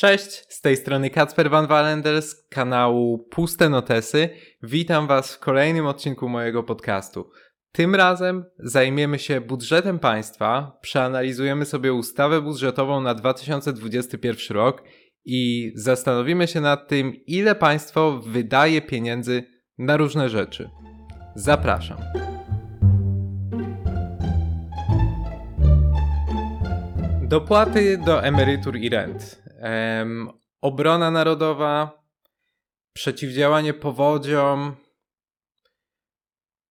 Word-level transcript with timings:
Cześć, 0.00 0.44
z 0.48 0.60
tej 0.60 0.76
strony 0.76 1.10
Kacper 1.10 1.50
Van 1.50 1.66
Walender 1.66 2.22
z 2.22 2.48
kanału 2.48 3.18
Puste 3.18 3.68
Notesy. 3.68 4.28
Witam 4.62 5.06
Was 5.06 5.34
w 5.34 5.38
kolejnym 5.38 5.86
odcinku 5.86 6.28
mojego 6.28 6.62
podcastu. 6.62 7.30
Tym 7.72 7.94
razem 7.94 8.44
zajmiemy 8.58 9.18
się 9.18 9.40
budżetem 9.40 9.98
państwa, 9.98 10.78
przeanalizujemy 10.82 11.64
sobie 11.64 11.92
ustawę 11.92 12.40
budżetową 12.40 13.00
na 13.00 13.14
2021 13.14 14.56
rok 14.56 14.82
i 15.24 15.72
zastanowimy 15.74 16.48
się 16.48 16.60
nad 16.60 16.88
tym, 16.88 17.12
ile 17.26 17.54
państwo 17.54 18.20
wydaje 18.26 18.82
pieniędzy 18.82 19.44
na 19.78 19.96
różne 19.96 20.28
rzeczy. 20.28 20.70
Zapraszam. 21.34 21.98
Dopłaty 27.22 27.98
do 27.98 28.24
emerytur 28.24 28.76
i 28.76 28.88
rent. 28.88 29.39
Em, 29.60 30.28
obrona 30.60 31.10
narodowa, 31.10 32.02
przeciwdziałanie 32.92 33.74
powodziom 33.74 34.76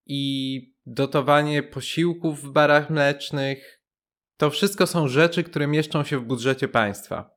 i 0.06 0.60
dotowanie 0.86 1.62
posiłków 1.62 2.42
w 2.42 2.50
barach 2.50 2.90
mlecznych. 2.90 3.82
To 4.36 4.50
wszystko 4.50 4.86
są 4.86 5.08
rzeczy, 5.08 5.44
które 5.44 5.66
mieszczą 5.66 6.04
się 6.04 6.18
w 6.18 6.24
budżecie 6.24 6.68
państwa. 6.68 7.30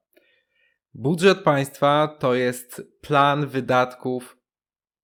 Budżet 0.94 1.40
państwa 1.40 2.18
to 2.20 2.35
jest 2.35 2.82
plan 3.02 3.48
wydatków 3.48 4.38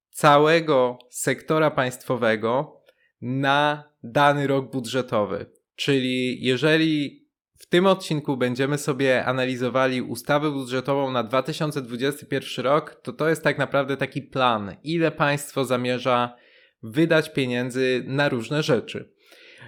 całego 0.09 0.99
sektora 1.09 1.71
państwowego 1.71 2.81
na 3.21 3.83
dany 4.03 4.47
rok 4.47 4.71
budżetowy. 4.71 5.51
Czyli 5.75 6.43
jeżeli 6.45 7.18
w 7.59 7.65
tym 7.65 7.87
odcinku 7.87 8.37
będziemy 8.37 8.77
sobie 8.77 9.25
analizowali 9.25 10.01
ustawę 10.01 10.51
budżetową 10.51 11.11
na 11.11 11.23
2021 11.23 12.65
rok, 12.65 12.95
to 12.95 13.13
to 13.13 13.29
jest 13.29 13.43
tak 13.43 13.57
naprawdę 13.57 13.97
taki 13.97 14.21
plan, 14.21 14.75
ile 14.83 15.11
państwo 15.11 15.65
zamierza 15.65 16.35
wydać 16.83 17.33
pieniędzy 17.33 18.03
na 18.07 18.29
różne 18.29 18.63
rzeczy. 18.63 19.13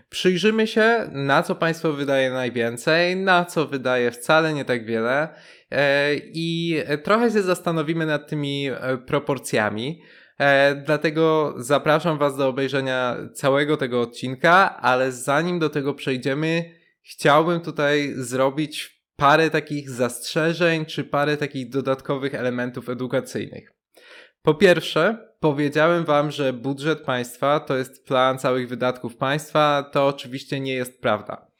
Przyjrzymy 0.10 0.68
się, 0.68 1.10
na 1.12 1.44
co 1.44 1.56
państwo 1.56 1.94
wydaje 1.94 2.32
najwięcej, 2.32 3.16
na 3.16 3.46
co 3.46 3.68
wydaje 3.68 4.12
wcale 4.12 4.54
nie 4.54 4.66
tak 4.66 4.86
wiele 4.86 5.30
e, 5.72 6.16
i 6.16 6.78
trochę 7.04 7.32
się 7.32 7.42
zastanowimy 7.42 8.06
nad 8.06 8.30
tymi 8.30 8.70
e, 8.70 8.98
proporcjami. 8.98 10.02
E, 10.40 10.76
dlatego 10.76 11.54
zapraszam 11.58 12.18
Was 12.18 12.38
do 12.38 12.48
obejrzenia 12.48 13.18
całego 13.34 13.78
tego 13.78 14.02
odcinka, 14.02 14.78
ale 14.78 15.12
zanim 15.12 15.60
do 15.60 15.70
tego 15.70 15.94
przejdziemy, 15.94 16.81
chciałbym 17.04 17.62
tutaj 17.62 18.14
zrobić 18.16 19.02
parę 19.16 19.50
takich 19.50 19.90
zastrzeżeń, 19.90 20.86
czy 20.86 21.04
parę 21.04 21.38
takich 21.38 21.70
dodatkowych 21.70 22.36
elementów 22.36 22.90
edukacyjnych. 22.90 23.74
Po 24.42 24.54
pierwsze, 24.54 25.34
powiedziałem 25.40 26.06
Wam, 26.06 26.32
że 26.32 26.54
budżet 26.54 27.02
państwa 27.02 27.60
to 27.60 27.78
jest 27.78 28.06
plan 28.06 28.40
całych 28.40 28.68
wydatków 28.68 29.18
państwa. 29.18 29.90
To 29.92 30.08
oczywiście 30.08 30.60
nie 30.60 30.74
jest 30.74 31.02
prawda. 31.02 31.52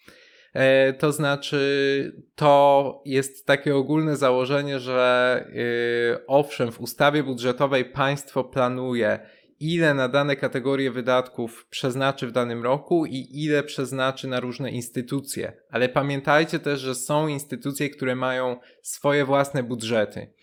E, 0.54 0.94
to 0.94 1.12
znaczy, 1.12 2.22
to 2.36 3.02
jest 3.06 3.46
takie 3.46 3.76
ogólne 3.76 4.16
założenie, 4.16 4.80
że 4.80 5.46
yy, 5.54 6.26
owszem, 6.28 6.72
w 6.72 6.82
ustawie 6.82 7.24
budżetowej 7.24 7.86
państwo 7.86 8.44
planuje, 8.44 9.20
ile 9.62 9.94
na 9.94 10.08
dane 10.08 10.36
kategorie 10.36 10.92
wydatków 10.92 11.68
przeznaczy 11.70 12.28
w 12.28 12.32
danym 12.32 12.64
roku 12.64 13.06
i 13.06 13.28
ile 13.32 13.64
przeznaczy 13.64 14.28
na 14.28 14.40
różne 14.40 14.72
instytucje. 14.72 15.54
Ale 15.70 15.90
pamiętajcie 15.90 16.60
też, 16.60 16.80
że 16.80 16.96
są 16.96 17.28
instytucje, 17.28 17.90
które 17.90 18.16
mają 18.16 18.58
swoje 18.82 19.26
własne 19.26 19.64
budżety. 19.64 20.34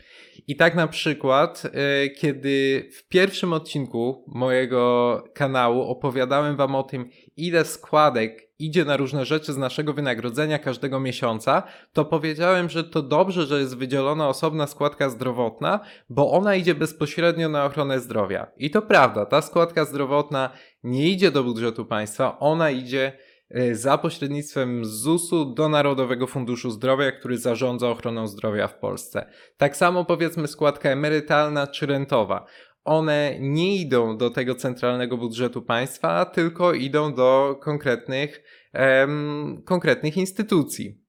I 0.46 0.56
tak 0.56 0.74
na 0.74 0.88
przykład, 0.88 1.62
yy, 1.64 2.10
kiedy 2.10 2.88
w 2.92 3.08
pierwszym 3.08 3.52
odcinku 3.52 4.24
mojego 4.26 5.24
kanału 5.34 5.82
opowiadałem 5.82 6.56
Wam 6.56 6.74
o 6.74 6.82
tym, 6.82 7.10
ile 7.36 7.64
składek 7.64 8.47
idzie 8.58 8.84
na 8.84 8.96
różne 8.96 9.24
rzeczy 9.24 9.52
z 9.52 9.56
naszego 9.56 9.92
wynagrodzenia 9.92 10.58
każdego 10.58 11.00
miesiąca, 11.00 11.62
to 11.92 12.04
powiedziałem, 12.04 12.68
że 12.68 12.84
to 12.84 13.02
dobrze, 13.02 13.46
że 13.46 13.60
jest 13.60 13.76
wydzielona 13.76 14.28
osobna 14.28 14.66
składka 14.66 15.10
zdrowotna, 15.10 15.80
bo 16.10 16.32
ona 16.32 16.54
idzie 16.54 16.74
bezpośrednio 16.74 17.48
na 17.48 17.64
ochronę 17.64 18.00
zdrowia. 18.00 18.46
I 18.56 18.70
to 18.70 18.82
prawda, 18.82 19.26
ta 19.26 19.42
składka 19.42 19.84
zdrowotna 19.84 20.50
nie 20.82 21.08
idzie 21.08 21.30
do 21.30 21.44
budżetu 21.44 21.84
państwa, 21.84 22.38
ona 22.38 22.70
idzie 22.70 23.12
y, 23.56 23.76
za 23.76 23.98
pośrednictwem 23.98 24.84
ZUS-u 24.84 25.44
do 25.44 25.68
Narodowego 25.68 26.26
Funduszu 26.26 26.70
Zdrowia, 26.70 27.12
który 27.12 27.38
zarządza 27.38 27.88
ochroną 27.88 28.26
zdrowia 28.26 28.68
w 28.68 28.78
Polsce. 28.78 29.30
Tak 29.56 29.76
samo 29.76 30.04
powiedzmy 30.04 30.48
składka 30.48 30.90
emerytalna 30.90 31.66
czy 31.66 31.86
rentowa 31.86 32.46
one 32.88 33.36
nie 33.40 33.76
idą 33.76 34.16
do 34.16 34.30
tego 34.30 34.54
centralnego 34.54 35.16
budżetu 35.16 35.62
państwa, 35.62 36.24
tylko 36.24 36.72
idą 36.72 37.14
do 37.14 37.56
konkretnych, 37.62 38.42
em, 38.72 39.62
konkretnych 39.64 40.16
instytucji. 40.16 41.08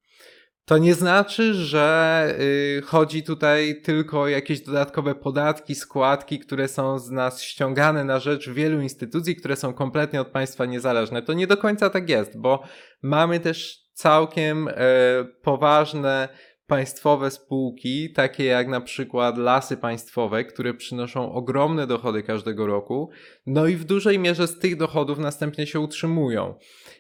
To 0.65 0.77
nie 0.77 0.93
znaczy, 0.93 1.53
że 1.53 2.27
y, 2.39 2.81
chodzi 2.85 3.23
tutaj 3.23 3.81
tylko 3.81 4.21
o 4.21 4.27
jakieś 4.27 4.61
dodatkowe 4.61 5.15
podatki, 5.15 5.75
składki, 5.75 6.39
które 6.39 6.67
są 6.67 6.99
z 6.99 7.09
nas 7.09 7.41
ściągane 7.41 8.03
na 8.03 8.19
rzecz 8.19 8.49
wielu 8.49 8.81
instytucji, 8.81 9.35
które 9.35 9.55
są 9.55 9.73
kompletnie 9.73 10.21
od 10.21 10.27
państwa 10.27 10.65
niezależne. 10.65 11.21
To 11.21 11.33
nie 11.33 11.47
do 11.47 11.57
końca 11.57 11.89
tak 11.89 12.09
jest, 12.09 12.39
bo 12.39 12.63
mamy 13.01 13.39
też 13.39 13.89
całkiem 13.93 14.67
y, 14.67 14.73
poważne 15.41 16.29
państwowe 16.69 17.31
spółki, 17.31 18.13
takie 18.13 18.45
jak 18.45 18.67
na 18.67 18.81
przykład 18.81 19.37
lasy 19.37 19.77
państwowe, 19.77 20.45
które 20.45 20.73
przynoszą 20.73 21.31
ogromne 21.31 21.87
dochody 21.87 22.23
każdego 22.23 22.67
roku, 22.67 23.09
no 23.45 23.67
i 23.67 23.75
w 23.75 23.85
dużej 23.85 24.19
mierze 24.19 24.47
z 24.47 24.59
tych 24.59 24.77
dochodów 24.77 25.19
następnie 25.19 25.67
się 25.67 25.79
utrzymują. 25.79 26.55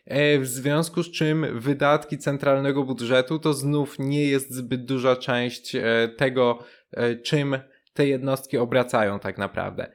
E, 0.05 0.39
w 0.39 0.47
związku 0.47 1.03
z 1.03 1.11
czym 1.11 1.59
wydatki 1.59 2.17
centralnego 2.17 2.83
budżetu 2.83 3.39
to 3.39 3.53
znów 3.53 3.95
nie 3.99 4.23
jest 4.23 4.53
zbyt 4.53 4.85
duża 4.85 5.15
część 5.15 5.75
e, 5.75 5.81
tego, 6.17 6.59
e, 6.91 7.15
czym 7.15 7.57
te 7.93 8.07
jednostki 8.07 8.57
obracają 8.57 9.19
tak 9.19 9.37
naprawdę. 9.37 9.91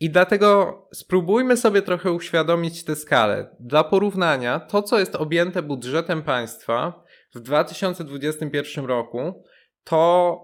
I 0.00 0.10
dlatego 0.10 0.78
spróbujmy 0.94 1.56
sobie 1.56 1.82
trochę 1.82 2.12
uświadomić 2.12 2.84
tę 2.84 2.96
skalę. 2.96 3.56
Dla 3.60 3.84
porównania, 3.84 4.60
to 4.60 4.82
co 4.82 4.98
jest 4.98 5.16
objęte 5.16 5.62
budżetem 5.62 6.22
państwa, 6.22 7.03
w 7.34 7.40
2021 7.40 8.84
roku, 8.84 9.44
to 9.84 10.38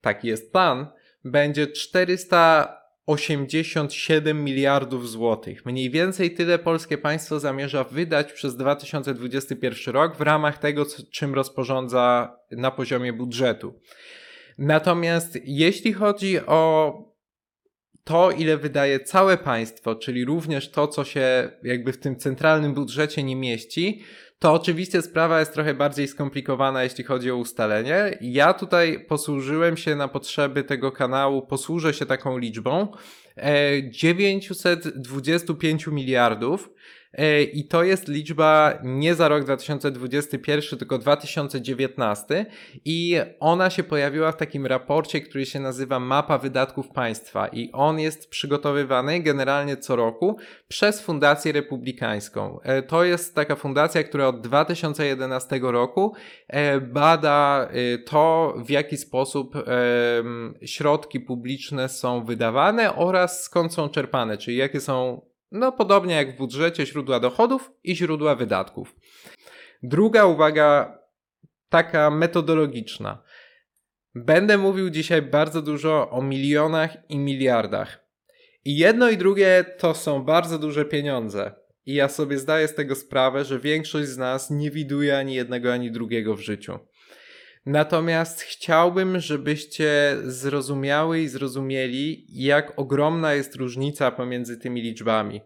taki 0.00 0.28
jest 0.28 0.52
plan, 0.52 0.86
będzie 1.24 1.66
487 1.66 4.44
miliardów 4.44 5.10
złotych. 5.10 5.66
Mniej 5.66 5.90
więcej 5.90 6.34
tyle 6.34 6.58
polskie 6.58 6.98
państwo 6.98 7.40
zamierza 7.40 7.84
wydać 7.84 8.32
przez 8.32 8.56
2021 8.56 9.94
rok 9.94 10.16
w 10.16 10.20
ramach 10.20 10.58
tego, 10.58 10.86
czym 11.12 11.34
rozporządza 11.34 12.36
na 12.50 12.70
poziomie 12.70 13.12
budżetu. 13.12 13.80
Natomiast 14.58 15.38
jeśli 15.44 15.92
chodzi 15.92 16.38
o 16.46 16.94
to, 18.04 18.30
ile 18.30 18.56
wydaje 18.56 19.00
całe 19.00 19.38
państwo, 19.38 19.94
czyli 19.94 20.24
również 20.24 20.70
to, 20.70 20.88
co 20.88 21.04
się 21.04 21.50
jakby 21.62 21.92
w 21.92 21.98
tym 21.98 22.16
centralnym 22.16 22.74
budżecie 22.74 23.22
nie 23.22 23.36
mieści, 23.36 24.02
to 24.38 24.52
oczywiście 24.52 25.02
sprawa 25.02 25.40
jest 25.40 25.52
trochę 25.52 25.74
bardziej 25.74 26.08
skomplikowana, 26.08 26.82
jeśli 26.84 27.04
chodzi 27.04 27.30
o 27.30 27.36
ustalenie. 27.36 28.18
Ja 28.20 28.54
tutaj 28.54 29.04
posłużyłem 29.08 29.76
się 29.76 29.96
na 29.96 30.08
potrzeby 30.08 30.64
tego 30.64 30.92
kanału, 30.92 31.46
posłużę 31.46 31.94
się 31.94 32.06
taką 32.06 32.38
liczbą. 32.38 32.88
925 33.90 35.88
e, 35.88 35.90
miliardów 35.90 36.70
I 37.52 37.64
to 37.68 37.84
jest 37.84 38.08
liczba 38.08 38.78
nie 38.82 39.14
za 39.14 39.28
rok 39.28 39.44
2021, 39.44 40.78
tylko 40.78 40.98
2019. 40.98 42.46
I 42.84 43.16
ona 43.40 43.70
się 43.70 43.82
pojawiła 43.82 44.32
w 44.32 44.36
takim 44.36 44.66
raporcie, 44.66 45.20
który 45.20 45.46
się 45.46 45.60
nazywa 45.60 46.00
Mapa 46.00 46.38
Wydatków 46.38 46.88
Państwa. 46.88 47.48
I 47.48 47.70
on 47.72 48.00
jest 48.00 48.30
przygotowywany 48.30 49.20
generalnie 49.20 49.76
co 49.76 49.96
roku 49.96 50.36
przez 50.68 51.00
Fundację 51.00 51.52
Republikańską. 51.52 52.60
E, 52.62 52.82
to 52.82 53.04
jest 53.04 53.34
taka 53.34 53.56
fundacja, 53.56 54.04
która 54.04 54.28
od 54.28 54.40
2011 54.40 55.60
roku 55.62 56.14
e, 56.48 56.80
bada 56.80 57.68
to, 58.06 58.54
w 58.66 58.70
jaki 58.70 58.96
sposób 58.96 59.54
środki 60.62 61.20
publiczne 61.20 61.88
są 61.88 62.24
wydawane 62.24 62.96
oraz 62.96 63.42
skąd 63.42 63.74
są 63.74 63.88
czerpane, 63.88 64.38
czyli 64.38 64.56
jakie 64.56 64.80
są 64.80 65.20
no, 65.54 65.72
podobnie 65.72 66.14
jak 66.14 66.34
w 66.34 66.38
budżecie, 66.38 66.86
źródła 66.86 67.20
dochodów 67.20 67.70
i 67.84 67.96
źródła 67.96 68.34
wydatków. 68.34 68.96
Druga 69.82 70.24
uwaga, 70.24 70.98
taka 71.68 72.10
metodologiczna. 72.10 73.22
Będę 74.14 74.58
mówił 74.58 74.90
dzisiaj 74.90 75.22
bardzo 75.22 75.62
dużo 75.62 76.10
o 76.10 76.22
milionach 76.22 76.96
i 77.08 77.18
miliardach. 77.18 78.04
I 78.64 78.76
jedno 78.76 79.10
i 79.10 79.16
drugie 79.16 79.64
to 79.78 79.94
są 79.94 80.24
bardzo 80.24 80.58
duże 80.58 80.84
pieniądze. 80.84 81.52
I 81.86 81.94
ja 81.94 82.08
sobie 82.08 82.38
zdaję 82.38 82.68
z 82.68 82.74
tego 82.74 82.94
sprawę, 82.94 83.44
że 83.44 83.58
większość 83.58 84.08
z 84.08 84.18
nas 84.18 84.50
nie 84.50 84.70
widuje 84.70 85.18
ani 85.18 85.34
jednego, 85.34 85.72
ani 85.72 85.90
drugiego 85.90 86.34
w 86.36 86.40
życiu. 86.40 86.78
Natomiast 87.66 88.40
chciałbym, 88.40 89.20
żebyście 89.20 90.16
zrozumiały 90.24 91.20
i 91.20 91.28
zrozumieli, 91.28 92.26
jak 92.28 92.78
ogromna 92.78 93.34
jest 93.34 93.54
różnica 93.56 94.10
pomiędzy 94.10 94.58
tymi 94.58 94.82
liczbami. 94.82 95.40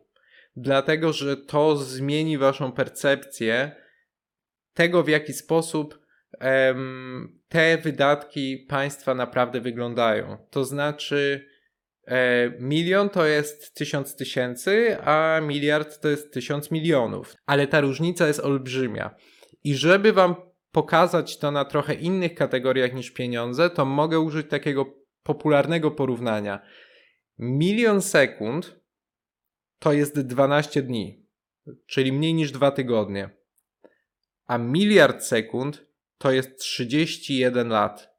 Dlatego, 0.56 1.12
że 1.12 1.36
to 1.36 1.76
zmieni 1.76 2.38
waszą 2.38 2.72
percepcję 2.72 3.72
tego, 4.74 5.02
w 5.02 5.08
jaki 5.08 5.32
sposób 5.32 5.98
em, 6.38 7.40
te 7.48 7.78
wydatki 7.78 8.66
państwa 8.68 9.14
naprawdę 9.14 9.60
wyglądają. 9.60 10.36
To 10.50 10.64
znaczy, 10.64 11.48
e, 12.06 12.50
milion 12.60 13.08
to 13.08 13.26
jest 13.26 13.74
tysiąc 13.74 14.16
tysięcy, 14.16 14.96
a 15.00 15.40
miliard 15.42 16.00
to 16.00 16.08
jest 16.08 16.32
tysiąc 16.32 16.70
milionów. 16.70 17.34
Ale 17.46 17.66
ta 17.66 17.80
różnica 17.80 18.26
jest 18.26 18.40
olbrzymia. 18.40 19.14
I 19.64 19.74
żeby 19.74 20.12
wam 20.12 20.47
pokazać 20.78 21.38
to 21.38 21.50
na 21.50 21.64
trochę 21.64 21.94
innych 21.94 22.34
kategoriach 22.34 22.94
niż 22.94 23.10
pieniądze, 23.10 23.70
to 23.70 23.84
mogę 23.84 24.20
użyć 24.20 24.50
takiego 24.50 24.94
popularnego 25.22 25.90
porównania. 25.90 26.60
Milion 27.38 28.02
sekund 28.02 28.80
to 29.78 29.92
jest 29.92 30.20
12 30.20 30.82
dni, 30.82 31.26
czyli 31.86 32.12
mniej 32.12 32.34
niż 32.34 32.52
dwa 32.52 32.70
tygodnie. 32.70 33.30
A 34.46 34.58
miliard 34.58 35.24
sekund 35.24 35.86
to 36.18 36.32
jest 36.32 36.58
31 36.58 37.68
lat. 37.68 38.10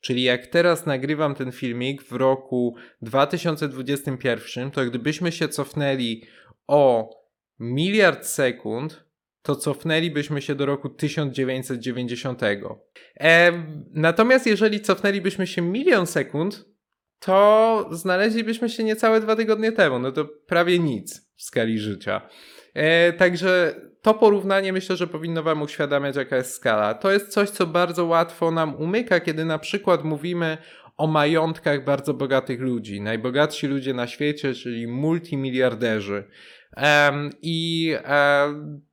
Czyli 0.00 0.22
jak 0.22 0.46
teraz 0.46 0.86
nagrywam 0.86 1.34
ten 1.34 1.52
filmik 1.52 2.02
w 2.02 2.12
roku 2.12 2.76
2021, 3.02 4.70
to 4.70 4.84
gdybyśmy 4.84 5.32
się 5.32 5.48
cofnęli 5.48 6.26
o 6.66 7.10
miliard 7.58 8.26
sekund, 8.26 9.07
to 9.48 9.56
cofnęlibyśmy 9.56 10.42
się 10.42 10.54
do 10.54 10.66
roku 10.66 10.88
1990. 10.88 12.42
E, 13.20 13.52
natomiast 13.94 14.46
jeżeli 14.46 14.80
cofnęlibyśmy 14.80 15.46
się 15.46 15.62
milion 15.62 16.06
sekund, 16.06 16.64
to 17.18 17.88
znaleźlibyśmy 17.92 18.68
się 18.68 18.84
niecałe 18.84 19.20
dwa 19.20 19.36
tygodnie 19.36 19.72
temu. 19.72 19.98
No 19.98 20.12
to 20.12 20.24
prawie 20.24 20.78
nic 20.78 21.30
w 21.36 21.42
skali 21.42 21.78
życia. 21.78 22.28
E, 22.74 23.12
także 23.12 23.80
to 24.02 24.14
porównanie 24.14 24.72
myślę, 24.72 24.96
że 24.96 25.06
powinno 25.06 25.42
Wam 25.42 25.62
uświadamiać, 25.62 26.16
jaka 26.16 26.36
jest 26.36 26.54
skala. 26.54 26.94
To 26.94 27.12
jest 27.12 27.28
coś, 27.28 27.50
co 27.50 27.66
bardzo 27.66 28.04
łatwo 28.04 28.50
nam 28.50 28.74
umyka, 28.74 29.20
kiedy 29.20 29.44
na 29.44 29.58
przykład 29.58 30.04
mówimy 30.04 30.58
o 30.96 31.06
majątkach 31.06 31.84
bardzo 31.84 32.14
bogatych 32.14 32.60
ludzi. 32.60 33.00
Najbogatsi 33.00 33.66
ludzie 33.66 33.94
na 33.94 34.06
świecie, 34.06 34.54
czyli 34.54 34.86
multimiliarderzy. 34.86 36.24
I 37.42 37.94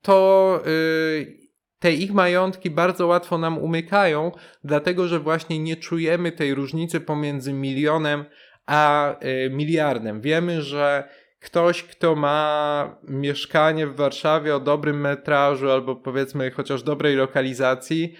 to 0.01 0.61
y, 0.67 1.45
te 1.79 1.93
ich 1.93 2.13
majątki 2.13 2.69
bardzo 2.69 3.07
łatwo 3.07 3.37
nam 3.37 3.57
umykają, 3.57 4.31
dlatego 4.63 5.07
że 5.07 5.19
właśnie 5.19 5.59
nie 5.59 5.75
czujemy 5.75 6.31
tej 6.31 6.53
różnicy 6.53 6.99
pomiędzy 6.99 7.53
milionem 7.53 8.25
a 8.65 9.15
y, 9.25 9.49
miliardem. 9.49 10.21
Wiemy, 10.21 10.61
że 10.61 11.09
ktoś, 11.39 11.83
kto 11.83 12.15
ma 12.15 12.97
mieszkanie 13.03 13.87
w 13.87 13.95
Warszawie 13.95 14.55
o 14.55 14.59
dobrym 14.59 15.01
metrażu 15.01 15.71
albo 15.71 15.95
powiedzmy 15.95 16.51
chociaż 16.51 16.83
dobrej 16.83 17.15
lokalizacji, 17.15 18.15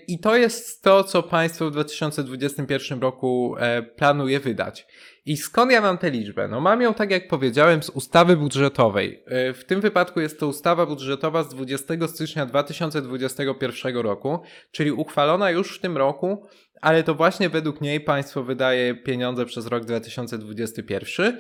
I 0.08 0.20
to 0.20 0.36
jest 0.36 0.84
to, 0.84 1.04
co 1.04 1.24
państwo 1.24 1.70
w 1.70 1.72
2021 1.72 3.00
roku 3.00 3.56
e, 3.60 3.82
planuje 3.82 4.40
wydać. 4.40 4.88
I 5.26 5.38
skąd 5.38 5.72
ja 5.72 5.82
mam 5.82 5.98
tę 5.98 6.12
liczbę? 6.12 6.48
No 6.48 6.62
mam 6.62 6.82
ją, 6.82 6.94
tak 6.94 7.12
jak 7.12 7.28
powiedziałem, 7.28 7.84
z 7.84 7.90
ustawy 7.90 8.38
budżetowej. 8.38 9.24
E, 9.26 9.54
w 9.54 9.66
tym 9.66 9.82
wypadku 9.82 10.20
jest 10.20 10.40
to 10.40 10.48
ustawa 10.48 10.86
budżetowa 10.86 11.44
z 11.44 11.50
20 11.50 12.08
stycznia 12.08 12.46
2021 12.46 13.98
roku, 13.98 14.40
czyli 14.72 14.92
uchwalona 14.92 15.52
już 15.52 15.78
w 15.78 15.82
tym 15.82 15.98
roku, 15.98 16.48
ale 16.82 17.04
to 17.04 17.16
właśnie 17.16 17.50
według 17.50 17.82
niej 17.82 18.02
państwo 18.02 18.44
wydaje 18.44 18.96
pieniądze 18.96 19.46
przez 19.46 19.68
rok 19.68 19.86
2021. 19.86 21.40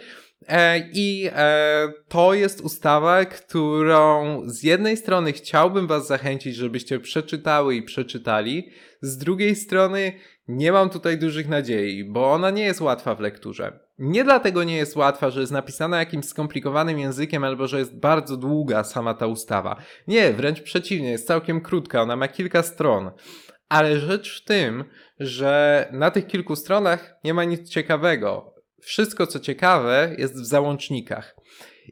I 0.94 1.30
to 2.08 2.34
jest 2.34 2.62
ustawa, 2.62 3.26
którą 3.26 4.42
z 4.46 4.64
jednej 4.64 4.98
strony 4.98 5.34
chciałbym 5.34 5.88
Was 5.88 6.08
zachęcić, 6.08 6.56
żebyście 6.56 7.00
przeczytały 7.00 7.76
i 7.76 7.84
przeczytali, 7.84 8.70
z 9.02 9.18
drugiej 9.18 9.56
strony 9.56 10.14
nie 10.48 10.72
mam 10.72 10.90
tutaj 10.90 11.18
dużych 11.18 11.50
nadziei, 11.50 12.04
bo 12.04 12.32
ona 12.32 12.50
nie 12.50 12.64
jest 12.64 12.82
łatwa 12.82 13.16
w 13.16 13.20
lekturze. 13.20 13.80
Nie 14.00 14.24
dlatego 14.24 14.64
nie 14.64 14.78
jest 14.78 14.96
łatwa, 14.96 15.30
że 15.30 15.40
jest 15.40 15.52
napisana 15.52 16.00
jakimś 16.00 16.26
skomplikowanym 16.26 17.00
językiem 17.00 17.44
albo 17.44 17.68
że 17.68 17.80
jest 17.80 18.00
bardzo 18.00 18.38
długa 18.38 18.84
sama 18.84 19.14
ta 19.14 19.28
ustawa. 19.28 19.82
Nie, 20.08 20.34
wręcz 20.34 20.62
przeciwnie, 20.62 21.12
jest 21.12 21.28
całkiem 21.28 21.62
krótka, 21.62 22.02
ona 22.02 22.16
ma 22.16 22.28
kilka 22.28 22.64
stron. 22.64 23.12
Ale 23.70 24.00
rzecz 24.00 24.42
w 24.42 24.46
tym, 24.46 24.84
że 25.20 25.88
na 25.92 26.12
tych 26.12 26.28
kilku 26.28 26.56
stronach 26.56 27.16
nie 27.24 27.34
ma 27.34 27.44
nic 27.44 27.70
ciekawego. 27.70 28.59
Wszystko, 28.82 29.28
co 29.28 29.40
ciekawe, 29.40 30.16
jest 30.18 30.42
w 30.42 30.46
załącznikach. 30.46 31.36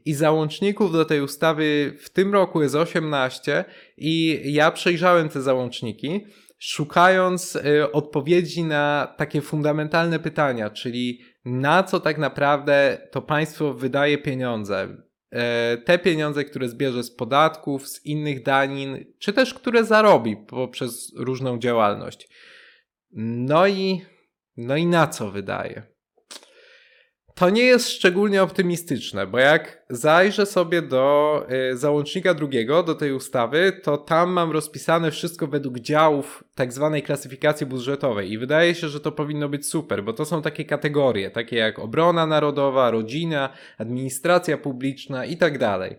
I 0.05 0.13
załączników 0.13 0.91
do 0.91 1.05
tej 1.05 1.21
ustawy 1.21 1.93
w 1.99 2.09
tym 2.09 2.33
roku 2.33 2.61
jest 2.61 2.75
18 2.75 3.65
i 3.97 4.41
ja 4.53 4.71
przejrzałem 4.71 5.29
te 5.29 5.41
załączniki, 5.41 6.25
szukając 6.59 7.55
y, 7.55 7.91
odpowiedzi 7.91 8.63
na 8.63 9.13
takie 9.17 9.41
fundamentalne 9.41 10.19
pytania, 10.19 10.69
czyli 10.69 11.21
na 11.45 11.83
co 11.83 11.99
tak 11.99 12.17
naprawdę 12.17 13.07
to 13.11 13.21
państwo 13.21 13.73
wydaje 13.73 14.17
pieniądze. 14.17 14.97
E, 15.31 15.77
te 15.77 15.99
pieniądze, 15.99 16.43
które 16.43 16.69
zbierze 16.69 17.03
z 17.03 17.11
podatków, 17.11 17.87
z 17.87 18.05
innych 18.05 18.43
danin, 18.43 19.05
czy 19.19 19.33
też 19.33 19.53
które 19.53 19.83
zarobi 19.83 20.37
poprzez 20.37 21.13
różną 21.17 21.59
działalność. 21.59 22.27
No 23.11 23.67
i, 23.67 24.01
no 24.57 24.75
i 24.75 24.85
na 24.85 25.07
co 25.07 25.31
wydaje? 25.31 25.96
To 27.37 27.49
nie 27.49 27.63
jest 27.63 27.89
szczególnie 27.89 28.43
optymistyczne, 28.43 29.27
bo 29.27 29.39
jak 29.39 29.83
zajrzę 29.89 30.45
sobie 30.45 30.81
do 30.81 31.45
y, 31.71 31.77
załącznika 31.77 32.33
drugiego, 32.33 32.83
do 32.83 32.95
tej 32.95 33.11
ustawy, 33.11 33.79
to 33.83 33.97
tam 33.97 34.29
mam 34.29 34.51
rozpisane 34.51 35.11
wszystko 35.11 35.47
według 35.47 35.79
działów 35.79 36.43
tak 36.55 36.73
zwanej 36.73 37.03
klasyfikacji 37.03 37.65
budżetowej 37.65 38.31
i 38.31 38.37
wydaje 38.37 38.75
się, 38.75 38.89
że 38.89 38.99
to 38.99 39.11
powinno 39.11 39.49
być 39.49 39.67
super, 39.67 40.03
bo 40.03 40.13
to 40.13 40.25
są 40.25 40.41
takie 40.41 40.65
kategorie, 40.65 41.29
takie 41.29 41.55
jak 41.55 41.79
obrona 41.79 42.25
narodowa, 42.25 42.91
rodzina, 42.91 43.49
administracja 43.77 44.57
publiczna 44.57 45.25
i 45.25 45.37
tak 45.37 45.57
dalej. 45.57 45.95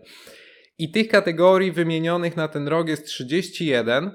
I 0.79 0.91
tych 0.91 1.07
kategorii 1.07 1.71
wymienionych 1.71 2.37
na 2.37 2.47
ten 2.47 2.67
rok 2.67 2.87
jest 2.87 3.05
31, 3.05 4.11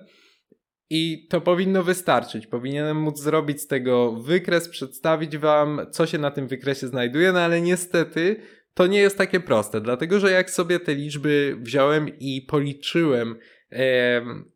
i 0.90 1.26
to 1.30 1.40
powinno 1.40 1.82
wystarczyć. 1.82 2.46
Powinienem 2.46 2.96
móc 2.96 3.20
zrobić 3.20 3.60
z 3.60 3.66
tego 3.66 4.12
wykres, 4.12 4.68
przedstawić 4.68 5.38
Wam, 5.38 5.80
co 5.90 6.06
się 6.06 6.18
na 6.18 6.30
tym 6.30 6.48
wykresie 6.48 6.86
znajduje, 6.86 7.32
no 7.32 7.40
ale 7.40 7.60
niestety 7.60 8.36
to 8.74 8.86
nie 8.86 8.98
jest 8.98 9.18
takie 9.18 9.40
proste, 9.40 9.80
dlatego 9.80 10.20
że 10.20 10.30
jak 10.30 10.50
sobie 10.50 10.80
te 10.80 10.94
liczby 10.94 11.56
wziąłem 11.60 12.18
i 12.18 12.42
policzyłem, 12.42 13.38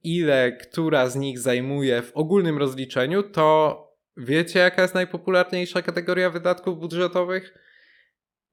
ile 0.05 0.53
która 0.53 1.09
z 1.09 1.17
nich 1.17 1.39
zajmuje 1.39 2.03
w 2.03 2.13
ogólnym 2.15 2.59
rozliczeniu, 2.59 3.23
to 3.23 3.79
wiecie, 4.17 4.59
jaka 4.59 4.83
jest 4.83 4.95
najpopularniejsza 4.95 5.83
kategoria 5.83 6.31
wydatków 6.31 6.79
budżetowych? 6.79 7.55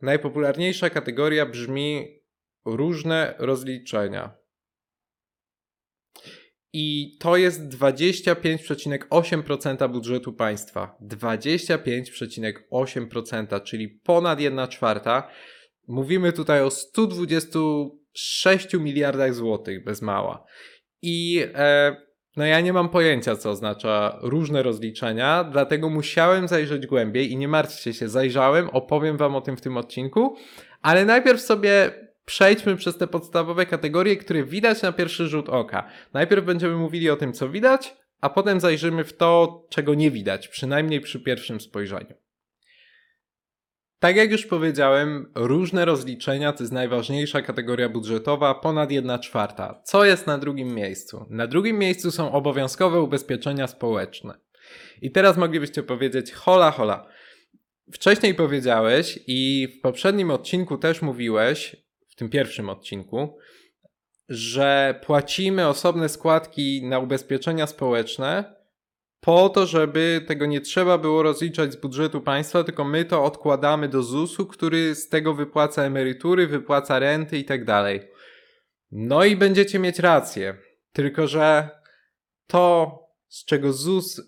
Najpopularniejsza 0.01 0.89
kategoria 0.89 1.45
brzmi 1.45 2.19
różne 2.65 3.35
rozliczenia. 3.37 4.44
I 6.77 7.17
to 7.19 7.37
jest 7.37 7.69
25,8% 7.69 9.91
budżetu 9.91 10.33
państwa. 10.33 10.97
25,8%, 11.01 13.63
czyli 13.63 13.89
ponad 13.89 14.39
1 14.39 14.67
czwarta. 14.67 15.29
Mówimy 15.87 16.33
tutaj 16.33 16.61
o 16.61 16.71
126 16.71 18.73
miliardach 18.73 19.33
złotych 19.33 19.83
bez 19.83 20.01
mała. 20.01 20.45
I 21.01 21.45
e, 21.53 21.95
no 22.37 22.45
ja 22.45 22.61
nie 22.61 22.73
mam 22.73 22.89
pojęcia, 22.89 23.35
co 23.35 23.49
oznacza 23.49 24.19
różne 24.21 24.63
rozliczenia, 24.63 25.43
dlatego 25.43 25.89
musiałem 25.89 26.47
zajrzeć 26.47 26.87
głębiej 26.87 27.31
i 27.31 27.37
nie 27.37 27.47
martwcie 27.47 27.93
się, 27.93 28.09
zajrzałem, 28.09 28.69
opowiem 28.69 29.17
wam 29.17 29.35
o 29.35 29.41
tym 29.41 29.57
w 29.57 29.61
tym 29.61 29.77
odcinku, 29.77 30.35
ale 30.81 31.05
najpierw 31.05 31.41
sobie 31.41 32.04
Przejdźmy 32.25 32.75
przez 32.75 32.97
te 32.97 33.07
podstawowe 33.07 33.65
kategorie, 33.65 34.17
które 34.17 34.43
widać 34.43 34.81
na 34.81 34.91
pierwszy 34.91 35.27
rzut 35.27 35.49
oka. 35.49 35.89
Najpierw 36.13 36.45
będziemy 36.45 36.75
mówili 36.75 37.09
o 37.09 37.15
tym, 37.15 37.33
co 37.33 37.49
widać, 37.49 37.95
a 38.21 38.29
potem 38.29 38.59
zajrzymy 38.59 39.03
w 39.03 39.17
to, 39.17 39.63
czego 39.69 39.93
nie 39.93 40.11
widać, 40.11 40.47
przynajmniej 40.47 41.01
przy 41.01 41.19
pierwszym 41.19 41.61
spojrzeniu. 41.61 42.15
Tak 43.99 44.15
jak 44.15 44.31
już 44.31 44.45
powiedziałem, 44.45 45.31
różne 45.35 45.85
rozliczenia 45.85 46.53
to 46.53 46.63
jest 46.63 46.73
najważniejsza 46.73 47.41
kategoria 47.41 47.89
budżetowa, 47.89 48.55
ponad 48.55 48.91
1 48.91 49.19
czwarta. 49.19 49.81
Co 49.83 50.05
jest 50.05 50.27
na 50.27 50.37
drugim 50.37 50.75
miejscu? 50.75 51.25
Na 51.29 51.47
drugim 51.47 51.79
miejscu 51.79 52.11
są 52.11 52.31
obowiązkowe 52.31 53.01
ubezpieczenia 53.01 53.67
społeczne. 53.67 54.39
I 55.01 55.11
teraz 55.11 55.37
moglibyście 55.37 55.83
powiedzieć, 55.83 56.33
hola, 56.33 56.71
hola. 56.71 57.07
Wcześniej 57.93 58.35
powiedziałeś 58.35 59.19
i 59.27 59.67
w 59.67 59.81
poprzednim 59.81 60.31
odcinku 60.31 60.77
też 60.77 61.01
mówiłeś, 61.01 61.84
w 62.15 62.17
tym 62.17 62.29
pierwszym 62.29 62.69
odcinku, 62.69 63.37
że 64.29 64.99
płacimy 65.05 65.67
osobne 65.67 66.09
składki 66.09 66.83
na 66.83 66.99
ubezpieczenia 66.99 67.67
społeczne 67.67 68.55
po 69.19 69.49
to, 69.49 69.65
żeby 69.65 70.25
tego 70.27 70.45
nie 70.45 70.61
trzeba 70.61 70.97
było 70.97 71.23
rozliczać 71.23 71.73
z 71.73 71.75
budżetu 71.75 72.21
państwa, 72.21 72.63
tylko 72.63 72.83
my 72.83 73.05
to 73.05 73.23
odkładamy 73.23 73.89
do 73.89 74.03
ZUS-u, 74.03 74.45
który 74.45 74.95
z 74.95 75.09
tego 75.09 75.33
wypłaca 75.33 75.83
emerytury, 75.83 76.47
wypłaca 76.47 76.99
renty 76.99 77.37
i 77.37 77.45
tak 77.45 77.65
dalej. 77.65 78.01
No 78.91 79.25
i 79.25 79.35
będziecie 79.35 79.79
mieć 79.79 79.99
rację. 79.99 80.57
Tylko, 80.91 81.27
że 81.27 81.69
to, 82.47 82.99
z 83.27 83.45
czego 83.45 83.73
ZUS 83.73 84.21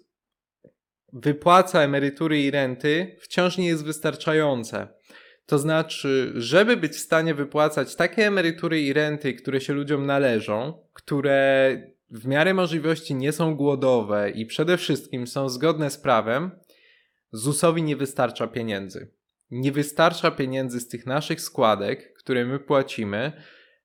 wypłaca 1.14 1.82
emerytury 1.82 2.42
i 2.42 2.52
renty, 2.52 3.18
wciąż 3.22 3.58
nie 3.58 3.68
jest 3.68 3.86
wystarczające. 3.86 4.97
To 5.48 5.60
znaczy, 5.60 6.34
żeby 6.36 6.78
być 6.78 6.92
w 6.94 7.00
stanie 7.00 7.34
wypłacać 7.34 7.96
takie 7.96 8.28
emerytury 8.28 8.82
i 8.82 8.94
renty, 8.94 9.34
które 9.34 9.62
się 9.62 9.74
ludziom 9.74 10.06
należą, 10.06 10.74
które 10.94 11.72
w 12.12 12.28
miarę 12.28 12.54
możliwości 12.54 13.16
nie 13.16 13.32
są 13.32 13.56
głodowe 13.56 14.30
i 14.30 14.46
przede 14.46 14.78
wszystkim 14.78 15.28
są 15.28 15.50
zgodne 15.50 15.90
z 15.90 15.98
prawem, 15.98 16.52
ZUS-owi 17.32 17.84
nie 17.84 17.96
wystarcza 17.96 18.48
pieniędzy. 18.48 19.12
Nie 19.52 19.72
wystarcza 19.72 20.32
pieniędzy 20.32 20.80
z 20.80 20.88
tych 20.88 21.06
naszych 21.06 21.42
składek, 21.42 22.14
które 22.14 22.46
my 22.46 22.60
płacimy, 22.60 23.32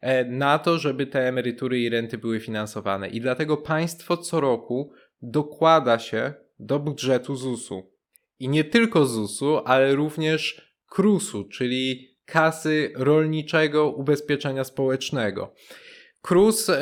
e, 0.00 0.24
na 0.24 0.58
to, 0.58 0.78
żeby 0.78 1.06
te 1.06 1.28
emerytury 1.28 1.80
i 1.80 1.88
renty 1.88 2.18
były 2.18 2.40
finansowane. 2.40 3.08
I 3.08 3.20
dlatego 3.20 3.56
państwo 3.56 4.16
co 4.16 4.40
roku 4.40 4.92
dokłada 5.22 5.98
się 5.98 6.34
do 6.58 6.78
budżetu 6.78 7.36
ZUS-u. 7.36 7.92
I 8.38 8.48
nie 8.48 8.64
tylko 8.64 9.06
ZUS-u, 9.06 9.58
ale 9.64 9.94
również 9.94 10.71
KRUS-u, 10.92 11.44
czyli 11.44 12.08
Kasy 12.24 12.92
Rolniczego 12.96 13.90
Ubezpieczenia 13.90 14.64
Społecznego. 14.64 15.54
KRUS 16.22 16.68
y, 16.68 16.72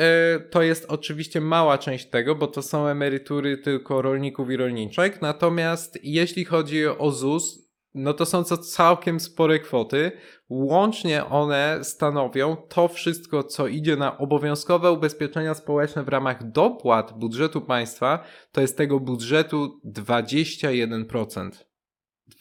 to 0.49 0.61
jest 0.61 0.85
oczywiście 0.89 1.41
mała 1.41 1.77
część 1.77 2.09
tego, 2.09 2.35
bo 2.35 2.47
to 2.47 2.61
są 2.61 2.87
emerytury 2.87 3.57
tylko 3.57 4.01
rolników 4.01 4.51
i 4.51 4.57
rolniczek. 4.57 5.21
Natomiast 5.21 5.99
jeśli 6.03 6.45
chodzi 6.45 6.87
o 6.87 7.11
ZUS, 7.11 7.71
no 7.93 8.13
to 8.13 8.25
są 8.25 8.43
to 8.43 8.57
całkiem 8.57 9.19
spore 9.19 9.59
kwoty. 9.59 10.11
Łącznie 10.49 11.25
one 11.25 11.79
stanowią 11.83 12.55
to 12.55 12.87
wszystko, 12.87 13.43
co 13.43 13.67
idzie 13.67 13.95
na 13.95 14.17
obowiązkowe 14.17 14.91
ubezpieczenia 14.91 15.53
społeczne 15.53 16.03
w 16.03 16.09
ramach 16.09 16.51
dopłat 16.51 17.19
budżetu 17.19 17.61
państwa, 17.61 18.23
to 18.51 18.61
jest 18.61 18.77
tego 18.77 18.99
budżetu 18.99 19.81
21%. 19.85 21.70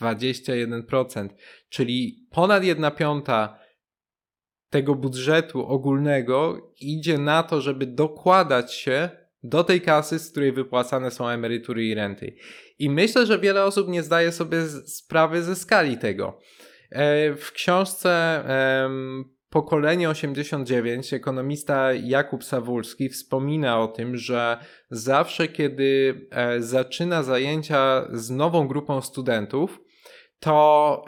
21%, 0.00 1.28
czyli 1.68 2.26
ponad 2.30 2.64
1 2.64 2.90
piąta 2.90 3.59
tego 4.70 4.94
budżetu 4.94 5.66
ogólnego 5.66 6.70
idzie 6.80 7.18
na 7.18 7.42
to, 7.42 7.61
żeby 7.61 7.87
dokładać 7.87 8.75
się 8.75 9.11
do 9.42 9.64
tej 9.64 9.80
kasy, 9.80 10.18
z 10.18 10.30
której 10.30 10.52
wypłacane 10.52 11.11
są 11.11 11.28
emerytury 11.28 11.85
i 11.85 11.94
renty. 11.94 12.35
I 12.78 12.90
myślę, 12.90 13.26
że 13.26 13.38
wiele 13.38 13.64
osób 13.64 13.88
nie 13.88 14.02
zdaje 14.02 14.32
sobie 14.32 14.66
sprawy 14.87 15.42
ze 15.42 15.56
skali 15.56 15.99
tego. 15.99 16.38
E, 16.90 17.35
w 17.35 17.52
książce 17.52 18.44
Pokolenie 19.50 20.11
89 20.11 21.12
ekonomista 21.12 21.92
Jakub 21.92 22.45
Sawulski 22.45 23.09
wspomina 23.09 23.80
o 23.80 23.88
tym, 23.88 24.16
że 24.16 24.59
zawsze 24.90 25.49
kiedy 25.49 26.21
e, 26.30 26.62
zaczyna 26.62 27.23
zajęcia 27.23 28.09
z 28.12 28.30
nową 28.30 28.69
grupą 28.69 29.00
studentów, 29.00 29.80
to 30.40 31.04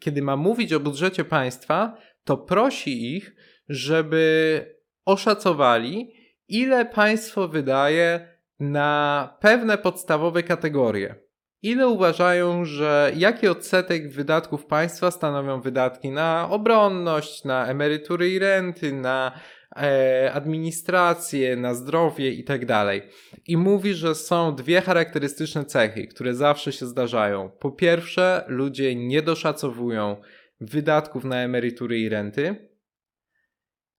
kiedy 0.00 0.22
ma 0.22 0.36
mówić 0.36 0.72
o 0.72 0.80
budżecie 0.80 1.24
państwa, 1.24 1.96
to 2.24 2.36
prosi 2.36 3.16
ich, 3.16 3.34
żeby 3.68 4.74
oszacowali, 5.04 6.10
ile 6.48 6.86
państwo 6.86 7.48
wydaje 7.48 8.28
na 8.60 9.36
pewne 9.40 9.78
podstawowe 9.78 10.42
kategorie. 10.42 11.23
Ile 11.64 11.88
uważają, 11.88 12.64
że 12.64 13.12
jaki 13.16 13.48
odsetek 13.48 14.08
wydatków 14.08 14.66
państwa 14.66 15.10
stanowią 15.10 15.60
wydatki 15.60 16.10
na 16.10 16.48
obronność, 16.50 17.44
na 17.44 17.66
emerytury 17.66 18.30
i 18.30 18.38
renty, 18.38 18.92
na 18.92 19.40
e, 19.76 20.32
administrację, 20.34 21.56
na 21.56 21.74
zdrowie 21.74 22.30
itd. 22.30 22.66
Tak 22.66 23.02
I 23.46 23.56
mówi, 23.56 23.94
że 23.94 24.14
są 24.14 24.54
dwie 24.54 24.80
charakterystyczne 24.80 25.64
cechy, 25.64 26.06
które 26.06 26.34
zawsze 26.34 26.72
się 26.72 26.86
zdarzają. 26.86 27.50
Po 27.50 27.70
pierwsze, 27.70 28.44
ludzie 28.48 28.94
nie 28.94 29.22
doszacowują 29.22 30.16
wydatków 30.60 31.24
na 31.24 31.36
emerytury 31.36 31.98
i 31.98 32.08
renty, 32.08 32.68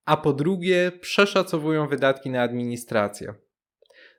a 0.06 0.18
po 0.18 0.34
drugie 0.34 0.92
przeszacowują 1.02 1.88
wydatki 1.88 2.30
na 2.30 2.42
administrację. 2.42 3.45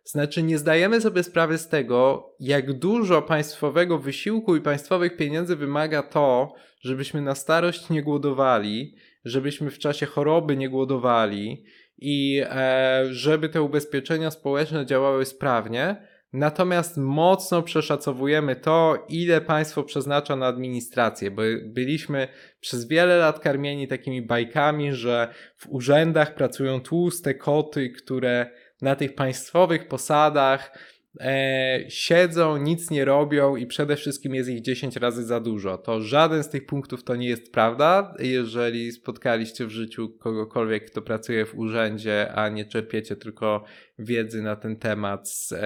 Znaczy, 0.06 0.42
nie 0.42 0.58
zdajemy 0.58 1.00
sobie 1.00 1.22
sprawy 1.22 1.58
z 1.58 1.68
tego, 1.68 2.30
jak 2.40 2.72
dużo 2.72 3.22
państwowego 3.22 3.98
wysiłku 3.98 4.56
i 4.56 4.60
państwowych 4.60 5.16
pieniędzy 5.16 5.56
wymaga 5.56 6.02
to, 6.02 6.54
żebyśmy 6.80 7.20
na 7.20 7.34
starość 7.34 7.90
nie 7.90 8.02
głodowali, 8.02 8.96
żebyśmy 9.24 9.70
w 9.70 9.78
czasie 9.78 10.06
choroby 10.06 10.56
nie 10.56 10.68
głodowali 10.68 11.64
i 11.98 12.42
e, 12.44 13.04
żeby 13.10 13.48
te 13.48 13.62
ubezpieczenia 13.62 14.30
społeczne 14.30 14.86
działały 14.86 15.24
sprawnie, 15.24 15.96
Natomiast 16.32 16.96
mocno 16.96 17.62
przeszacowujemy 17.62 18.56
to, 18.56 19.04
ile 19.08 19.40
państwo 19.40 19.82
przeznacza 19.82 20.36
na 20.36 20.46
administrację, 20.46 21.30
bo 21.30 21.42
byliśmy 21.64 22.28
przez 22.60 22.88
wiele 22.88 23.16
lat 23.16 23.40
karmieni 23.40 23.88
takimi 23.88 24.22
bajkami, 24.22 24.92
że 24.92 25.28
w 25.56 25.66
urzędach 25.68 26.34
pracują 26.34 26.80
tłuste 26.80 27.34
koty, 27.34 27.90
które 27.90 28.50
na 28.82 28.96
tych 28.96 29.14
państwowych 29.14 29.88
posadach 29.88 30.78
e, 31.20 31.84
siedzą, 31.88 32.56
nic 32.56 32.90
nie 32.90 33.04
robią 33.04 33.56
i 33.56 33.66
przede 33.66 33.96
wszystkim 33.96 34.34
jest 34.34 34.50
ich 34.50 34.60
10 34.60 34.96
razy 34.96 35.24
za 35.24 35.40
dużo. 35.40 35.78
To 35.78 36.00
żaden 36.00 36.42
z 36.42 36.48
tych 36.48 36.66
punktów 36.66 37.04
to 37.04 37.16
nie 37.16 37.28
jest 37.28 37.52
prawda. 37.52 38.14
Jeżeli 38.18 38.92
spotkaliście 38.92 39.66
w 39.66 39.70
życiu 39.70 40.08
kogokolwiek, 40.08 40.90
kto 40.90 41.02
pracuje 41.02 41.46
w 41.46 41.58
urzędzie, 41.58 42.32
a 42.34 42.48
nie 42.48 42.64
czerpiecie 42.64 43.16
tylko 43.16 43.64
wiedzy 43.98 44.42
na 44.42 44.56
ten 44.56 44.76
temat 44.76 45.30
z 45.30 45.52
e, 45.52 45.58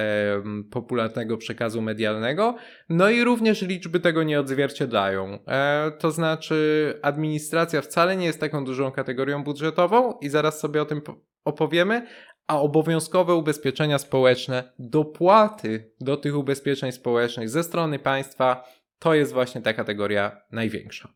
popularnego 0.70 1.36
przekazu 1.36 1.82
medialnego, 1.82 2.56
no 2.88 3.10
i 3.10 3.24
również 3.24 3.62
liczby 3.62 4.00
tego 4.00 4.22
nie 4.22 4.40
odzwierciedlają. 4.40 5.38
E, 5.46 5.92
to 5.98 6.10
znaczy, 6.10 6.98
administracja 7.02 7.82
wcale 7.82 8.16
nie 8.16 8.26
jest 8.26 8.40
taką 8.40 8.64
dużą 8.64 8.92
kategorią 8.92 9.44
budżetową 9.44 10.18
i 10.20 10.28
zaraz 10.28 10.60
sobie 10.60 10.82
o 10.82 10.84
tym 10.84 11.00
opowiemy, 11.44 12.06
a 12.50 12.60
obowiązkowe 12.60 13.34
ubezpieczenia 13.34 13.98
społeczne, 13.98 14.72
dopłaty 14.78 15.92
do 16.00 16.16
tych 16.16 16.36
ubezpieczeń 16.36 16.92
społecznych 16.92 17.48
ze 17.48 17.64
strony 17.64 17.98
państwa, 17.98 18.68
to 18.98 19.14
jest 19.14 19.32
właśnie 19.32 19.60
ta 19.60 19.72
kategoria 19.72 20.40
największa. 20.52 21.14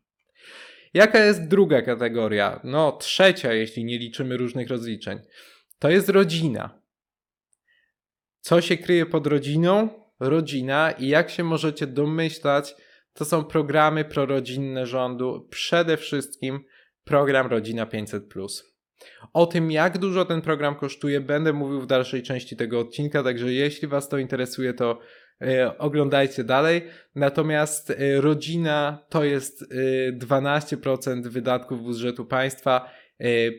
Jaka 0.93 1.19
jest 1.19 1.47
druga 1.47 1.81
kategoria? 1.81 2.59
No, 2.63 2.91
trzecia, 2.91 3.53
jeśli 3.53 3.85
nie 3.85 3.97
liczymy 3.97 4.37
różnych 4.37 4.69
rozliczeń. 4.69 5.19
To 5.79 5.89
jest 5.89 6.09
rodzina. 6.09 6.81
Co 8.39 8.61
się 8.61 8.77
kryje 8.77 9.05
pod 9.05 9.27
rodziną? 9.27 9.89
Rodzina 10.19 10.91
i 10.91 11.07
jak 11.07 11.29
się 11.29 11.43
możecie 11.43 11.87
domyślać, 11.87 12.75
to 13.13 13.25
są 13.25 13.43
programy 13.43 14.05
prorodzinne 14.05 14.85
rządu, 14.85 15.47
przede 15.49 15.97
wszystkim 15.97 16.59
program 17.03 17.47
Rodzina 17.47 17.85
500. 17.85 18.23
O 19.33 19.45
tym, 19.45 19.71
jak 19.71 19.97
dużo 19.97 20.25
ten 20.25 20.41
program 20.41 20.75
kosztuje, 20.75 21.21
będę 21.21 21.53
mówił 21.53 21.81
w 21.81 21.87
dalszej 21.87 22.23
części 22.23 22.55
tego 22.55 22.79
odcinka, 22.79 23.23
także 23.23 23.53
jeśli 23.53 23.87
Was 23.87 24.09
to 24.09 24.17
interesuje, 24.17 24.73
to 24.73 24.99
e, 25.41 25.77
oglądajcie 25.77 26.43
dalej. 26.43 26.81
Natomiast 27.15 27.89
e, 27.89 28.21
rodzina 28.21 29.05
to 29.09 29.23
jest 29.23 29.61
e, 29.61 29.65
12% 30.17 31.27
wydatków 31.27 31.83
budżetu 31.83 32.25
państwa, 32.25 32.89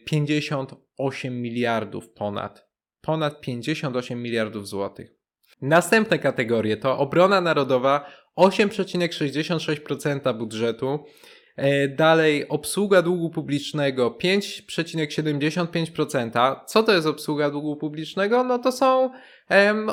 58 0.04 1.32
e, 1.32 1.36
miliardów 1.36 2.08
ponad. 2.08 2.68
Ponad 3.00 3.40
58 3.40 4.22
miliardów 4.22 4.68
złotych. 4.68 5.14
Następne 5.62 6.18
kategorie 6.18 6.76
to 6.76 6.98
obrona 6.98 7.40
narodowa 7.40 8.10
8,66% 8.36 10.38
budżetu, 10.38 10.98
E, 10.98 11.00
Dalej, 11.96 12.48
obsługa 12.48 13.02
długu 13.02 13.30
publicznego 13.30 14.10
5,75%. 14.10 16.56
Co 16.66 16.82
to 16.82 16.92
jest 16.92 17.06
obsługa 17.06 17.50
długu 17.50 17.76
publicznego? 17.76 18.44
No 18.44 18.58
to 18.58 18.72
są 18.72 19.10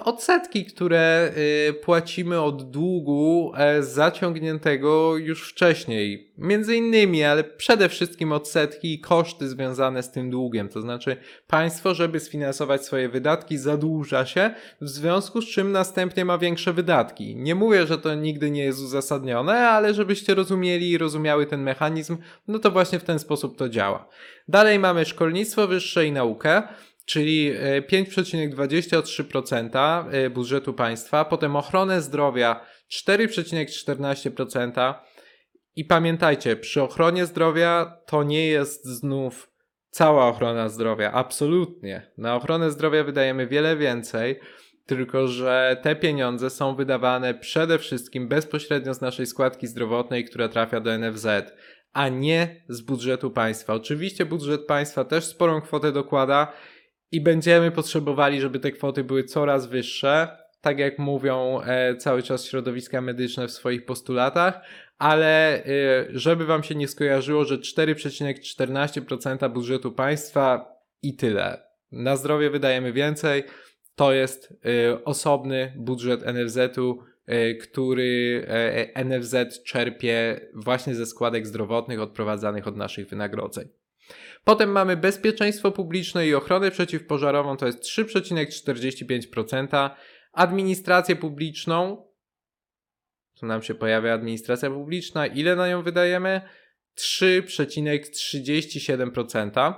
odsetki, 0.03 0.65
które 0.65 1.31
y, 1.69 1.73
płacimy 1.73 2.41
od 2.41 2.71
długu 2.71 3.51
e, 3.57 3.83
zaciągniętego 3.83 5.17
już 5.17 5.49
wcześniej. 5.49 6.31
Między 6.37 6.75
innymi, 6.75 7.23
ale 7.23 7.43
przede 7.43 7.89
wszystkim 7.89 8.31
odsetki 8.31 8.93
i 8.93 8.99
koszty 8.99 9.49
związane 9.49 10.03
z 10.03 10.11
tym 10.11 10.29
długiem. 10.29 10.69
To 10.69 10.81
znaczy, 10.81 11.17
państwo, 11.47 11.93
żeby 11.93 12.19
sfinansować 12.19 12.85
swoje 12.85 13.09
wydatki, 13.09 13.57
zadłuża 13.57 14.25
się, 14.25 14.51
w 14.81 14.89
związku 14.89 15.41
z 15.41 15.45
czym 15.45 15.71
następnie 15.71 16.25
ma 16.25 16.37
większe 16.37 16.73
wydatki. 16.73 17.35
Nie 17.35 17.55
mówię, 17.55 17.87
że 17.87 17.97
to 17.97 18.15
nigdy 18.15 18.51
nie 18.51 18.63
jest 18.63 18.79
uzasadnione, 18.79 19.69
ale 19.69 19.93
żebyście 19.93 20.35
rozumieli 20.35 20.91
i 20.91 20.97
rozumiały 20.97 21.45
ten 21.45 21.63
mechanizm, 21.63 22.17
no 22.47 22.59
to 22.59 22.71
właśnie 22.71 22.99
w 22.99 23.03
ten 23.03 23.19
sposób 23.19 23.57
to 23.57 23.69
działa. 23.69 24.07
Dalej 24.47 24.79
mamy 24.79 25.05
szkolnictwo 25.05 25.67
wyższe 25.67 26.05
i 26.05 26.11
naukę, 26.11 26.63
czyli 27.05 27.51
e, 27.51 27.81
5,23% 27.81 30.05
e, 30.11 30.29
budżetu 30.29 30.73
państwa, 30.73 31.25
potem 31.25 31.55
ochronę 31.55 32.01
zdrowia 32.01 32.65
4,14%. 32.91 34.93
I 35.75 35.85
pamiętajcie, 35.85 36.55
przy 36.55 36.81
ochronie 36.81 37.25
zdrowia 37.25 37.97
to 38.05 38.23
nie 38.23 38.47
jest 38.47 38.85
znów 38.85 39.51
cała 39.89 40.27
ochrona 40.27 40.69
zdrowia, 40.69 41.11
absolutnie. 41.11 42.11
Na 42.17 42.35
ochronę 42.35 42.71
zdrowia 42.71 43.03
wydajemy 43.03 43.47
wiele 43.47 43.77
więcej, 43.77 44.39
tylko 44.85 45.27
że 45.27 45.77
te 45.81 45.95
pieniądze 45.95 46.49
są 46.49 46.75
wydawane 46.75 47.33
przede 47.33 47.79
wszystkim 47.79 48.27
bezpośrednio 48.27 48.93
z 48.93 49.01
naszej 49.01 49.25
składki 49.25 49.67
zdrowotnej, 49.67 50.25
która 50.25 50.49
trafia 50.49 50.79
do 50.79 50.97
NFZ, 50.97 51.27
a 51.93 52.09
nie 52.09 52.63
z 52.69 52.81
budżetu 52.81 53.31
państwa. 53.31 53.73
Oczywiście 53.73 54.25
budżet 54.25 54.65
państwa 54.65 55.05
też 55.05 55.25
sporą 55.25 55.61
kwotę 55.61 55.91
dokłada 55.91 56.53
i 57.13 57.21
będziemy 57.21 57.71
potrzebowali, 57.71 58.41
żeby 58.41 58.59
te 58.59 58.71
kwoty 58.71 59.03
były 59.03 59.23
coraz 59.23 59.67
wyższe, 59.67 60.37
tak 60.61 60.79
jak 60.79 60.99
mówią 60.99 61.61
e, 61.61 61.95
cały 61.95 62.23
czas 62.23 62.45
środowiska 62.45 63.01
medyczne 63.01 63.47
w 63.47 63.51
swoich 63.51 63.85
postulatach, 63.85 64.61
ale 64.97 65.65
e, 65.65 65.65
żeby 66.09 66.45
wam 66.45 66.63
się 66.63 66.75
nie 66.75 66.87
skojarzyło, 66.87 67.45
że 67.45 67.57
4,14% 67.57 69.53
budżetu 69.53 69.91
państwa 69.91 70.75
i 71.01 71.15
tyle. 71.15 71.63
Na 71.91 72.15
zdrowie 72.15 72.49
wydajemy 72.49 72.93
więcej. 72.93 73.43
To 73.95 74.13
jest 74.13 74.53
e, 74.65 75.03
osobny 75.03 75.73
budżet 75.77 76.21
NFZ-u, 76.25 76.99
e, 77.25 77.53
który 77.53 78.45
e, 78.95 79.05
NFZ 79.05 79.63
czerpie 79.63 80.39
właśnie 80.53 80.95
ze 80.95 81.05
składek 81.05 81.47
zdrowotnych 81.47 82.01
odprowadzanych 82.01 82.67
od 82.67 82.77
naszych 82.77 83.09
wynagrodzeń. 83.09 83.82
Potem 84.43 84.71
mamy 84.71 84.97
bezpieczeństwo 84.97 85.71
publiczne 85.71 86.27
i 86.27 86.33
ochronę 86.33 86.71
przeciwpożarową, 86.71 87.57
to 87.57 87.65
jest 87.65 87.83
3,45%. 87.83 89.89
Administrację 90.33 91.15
publiczną, 91.15 92.07
tu 93.39 93.45
nam 93.45 93.63
się 93.63 93.75
pojawia 93.75 94.13
administracja 94.13 94.69
publiczna, 94.69 95.27
ile 95.27 95.55
na 95.55 95.69
nią 95.69 95.83
wydajemy? 95.83 96.41
3,37%. 96.97 99.73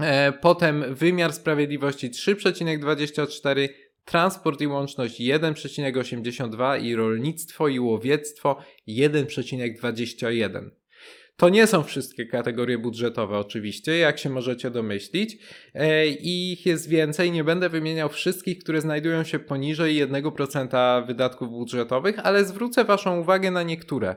E, 0.00 0.32
Potem 0.32 0.94
wymiar 0.94 1.32
sprawiedliwości 1.32 2.10
3,24%, 2.10 3.68
transport 4.04 4.60
i 4.60 4.66
łączność 4.66 5.20
1,82% 5.20 6.82
i 6.82 6.94
rolnictwo 6.94 7.68
i 7.68 7.80
łowiectwo 7.80 8.58
1,21%. 8.88 10.79
To 11.36 11.48
nie 11.48 11.66
są 11.66 11.82
wszystkie 11.82 12.26
kategorie 12.26 12.78
budżetowe, 12.78 13.38
oczywiście, 13.38 13.98
jak 13.98 14.18
się 14.18 14.30
możecie 14.30 14.70
domyślić. 14.70 15.38
E, 15.74 16.06
ich 16.06 16.66
jest 16.66 16.88
więcej. 16.88 17.32
Nie 17.32 17.44
będę 17.44 17.68
wymieniał 17.68 18.08
wszystkich, 18.08 18.58
które 18.58 18.80
znajdują 18.80 19.24
się 19.24 19.38
poniżej 19.38 20.06
1% 20.06 21.06
wydatków 21.06 21.50
budżetowych, 21.50 22.18
ale 22.18 22.44
zwrócę 22.44 22.84
Waszą 22.84 23.20
uwagę 23.20 23.50
na 23.50 23.62
niektóre. 23.62 24.16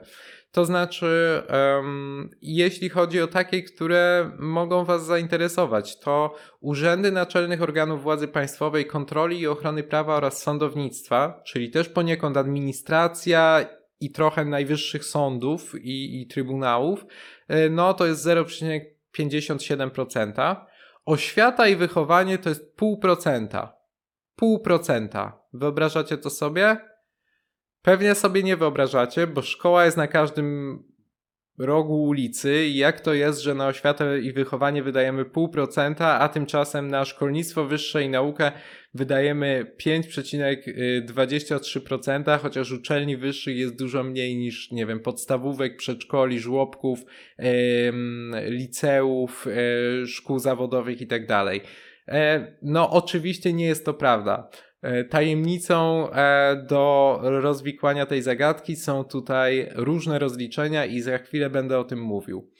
To 0.53 0.65
znaczy, 0.65 1.41
um, 1.75 2.29
jeśli 2.41 2.89
chodzi 2.89 3.21
o 3.21 3.27
takie, 3.27 3.63
które 3.63 4.31
mogą 4.39 4.85
Was 4.85 5.05
zainteresować, 5.05 5.99
to 5.99 6.35
urzędy 6.61 7.11
naczelnych 7.11 7.61
organów 7.61 8.03
władzy 8.03 8.27
państwowej, 8.27 8.85
kontroli 8.85 9.39
i 9.39 9.47
ochrony 9.47 9.83
prawa 9.83 10.15
oraz 10.15 10.41
sądownictwa, 10.43 11.41
czyli 11.45 11.71
też 11.71 11.89
poniekąd 11.89 12.37
administracja 12.37 13.65
i 14.05 14.11
trochę 14.11 14.45
najwyższych 14.45 15.05
sądów 15.05 15.75
i, 15.75 16.21
i 16.21 16.27
trybunałów, 16.27 17.05
e, 17.47 17.69
no 17.69 17.93
to 17.93 18.05
jest 18.05 18.25
0,57%. 18.25 20.55
Oświata 21.05 21.67
i 21.67 21.75
wychowanie 21.75 22.37
to 22.37 22.49
jest 22.49 22.77
0,5%. 22.77 23.67
0,5%. 24.41 25.31
Wyobrażacie 25.53 26.17
to 26.17 26.29
sobie? 26.29 26.77
Pewnie 27.81 28.15
sobie 28.15 28.43
nie 28.43 28.57
wyobrażacie, 28.57 29.27
bo 29.27 29.41
szkoła 29.41 29.85
jest 29.85 29.97
na 29.97 30.07
każdym 30.07 30.79
rogu 31.57 32.03
ulicy 32.03 32.65
i 32.65 32.75
jak 32.75 33.01
to 33.01 33.13
jest, 33.13 33.39
że 33.39 33.55
na 33.55 33.67
oświatę 33.67 34.19
i 34.19 34.31
wychowanie 34.31 34.83
wydajemy 34.83 35.25
0,5%, 35.25 36.03
a 36.03 36.29
tymczasem 36.29 36.87
na 36.87 37.05
szkolnictwo 37.05 37.65
wyższe 37.65 38.03
i 38.03 38.09
naukę 38.09 38.51
wydajemy 38.93 39.71
5,23%, 39.85 42.39
chociaż 42.39 42.71
uczelni 42.71 43.17
wyższych 43.17 43.57
jest 43.57 43.75
dużo 43.75 44.03
mniej 44.03 44.37
niż, 44.37 44.71
nie 44.71 44.85
wiem, 44.85 44.99
podstawówek, 44.99 45.77
przedszkoli, 45.77 46.39
żłobków, 46.39 46.99
liceów, 48.45 49.47
e, 49.47 49.51
szkół 50.07 50.39
zawodowych 50.39 51.01
i 51.01 51.07
tak. 51.07 51.23
E, 52.07 52.47
No, 52.61 52.89
oczywiście 52.89 53.53
nie 53.53 53.65
jest 53.65 53.85
to 53.85 53.93
prawda. 53.93 54.49
E, 54.83 55.03
Tajemnicą 55.03 56.11
e, 56.11 56.65
do 56.69 57.19
rozwikłania 57.23 58.05
tej 58.05 58.21
zagadki 58.21 58.75
są 58.75 59.03
tutaj 59.03 59.69
różne 59.75 60.19
rozliczenia 60.19 60.85
i 60.85 61.01
za 61.01 61.17
chwilę 61.17 61.49
będę 61.49 61.79
o 61.79 61.83
tym 61.83 62.01
mówił. 62.01 62.51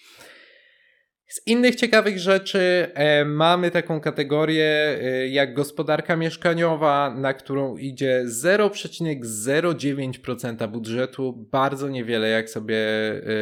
Z 1.28 1.48
innych 1.48 1.76
ciekawych 1.76 2.20
rzeczy 2.20 2.92
e, 2.94 3.26
mamy 3.26 3.72
taką 3.72 4.02
kategorię 4.02 5.00
jak 5.30 5.54
gospodarka 5.54 6.16
mieszkaniowa, 6.16 7.16
na 7.18 7.34
którą 7.34 7.78
idzie 7.78 8.24
0,09% 8.28 10.68
budżetu, 10.68 11.48
bardzo 11.52 11.90
niewiele, 11.90 12.30
jak 12.30 12.50
sobie 12.50 12.78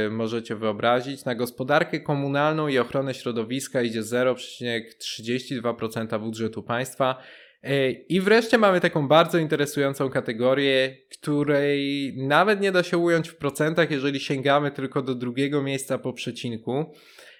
możecie 0.10 0.56
wyobrazić. 0.56 1.26
Na 1.26 1.36
gospodarkę 1.36 2.00
komunalną 2.00 2.67
i 2.67 2.78
ochronę 2.78 3.13
środowiska 3.13 3.82
idzie 3.82 4.02
0,32% 4.02 6.20
budżetu 6.20 6.63
państwa. 6.63 7.22
E, 7.63 7.91
I 7.91 8.21
wreszcie 8.21 8.58
mamy 8.58 8.80
taką 8.80 9.08
bardzo 9.08 9.38
interesującą 9.38 10.10
kategorię, 10.10 10.97
której 11.12 12.13
nawet 12.17 12.62
nie 12.62 12.71
da 12.71 12.84
się 12.84 12.97
ująć 12.97 13.30
w 13.30 13.36
procentach, 13.36 13.91
jeżeli 13.91 14.19
sięgamy 14.19 14.71
tylko 14.71 15.02
do 15.02 15.15
drugiego 15.15 15.62
miejsca 15.63 15.97
po 15.97 16.13
przecinku. 16.13 16.86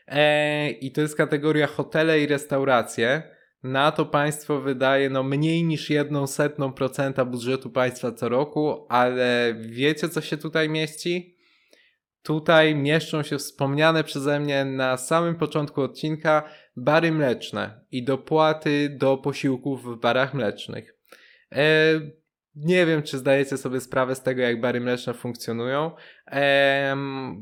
E, 0.08 0.70
I 0.70 0.92
to 0.92 1.02
jest 1.02 1.16
kategoria 1.16 1.68
hotele 1.68 2.20
i 2.20 2.28
restauracje. 2.28 3.24
Na 3.64 3.92
to 3.92 4.06
państwo 4.06 4.62
wydaje 4.62 5.10
no 5.10 5.24
mniej 5.24 5.64
niż 5.64 5.90
jedną 5.90 6.28
setną 6.28 6.74
procenta 6.74 7.26
budżetu 7.26 7.70
państwa 7.70 8.12
co 8.12 8.30
roku, 8.30 8.86
ale 8.90 9.56
wiecie 9.60 10.10
co 10.10 10.22
się 10.22 10.38
tutaj 10.38 10.70
mieści? 10.70 11.31
Tutaj 12.24 12.76
mieszczą 12.76 13.24
się 13.24 13.38
wspomniane 13.38 14.04
przeze 14.04 14.40
mnie 14.40 14.66
na 14.66 14.98
samym 14.98 15.36
początku 15.36 15.82
odcinka 15.82 16.44
bary 16.76 17.12
mleczne 17.12 17.86
i 17.92 18.04
dopłaty 18.04 18.96
do 19.00 19.18
posiłków 19.18 19.84
w 19.84 20.00
barach 20.00 20.34
mlecznych. 20.34 20.96
Nie 22.56 22.86
wiem, 22.86 23.04
czy 23.04 23.18
zdajecie 23.18 23.58
sobie 23.58 23.80
sprawę 23.80 24.16
z 24.16 24.22
tego, 24.22 24.42
jak 24.42 24.62
bary 24.62 24.82
mleczne 24.82 25.14
funkcjonują. 25.14 25.92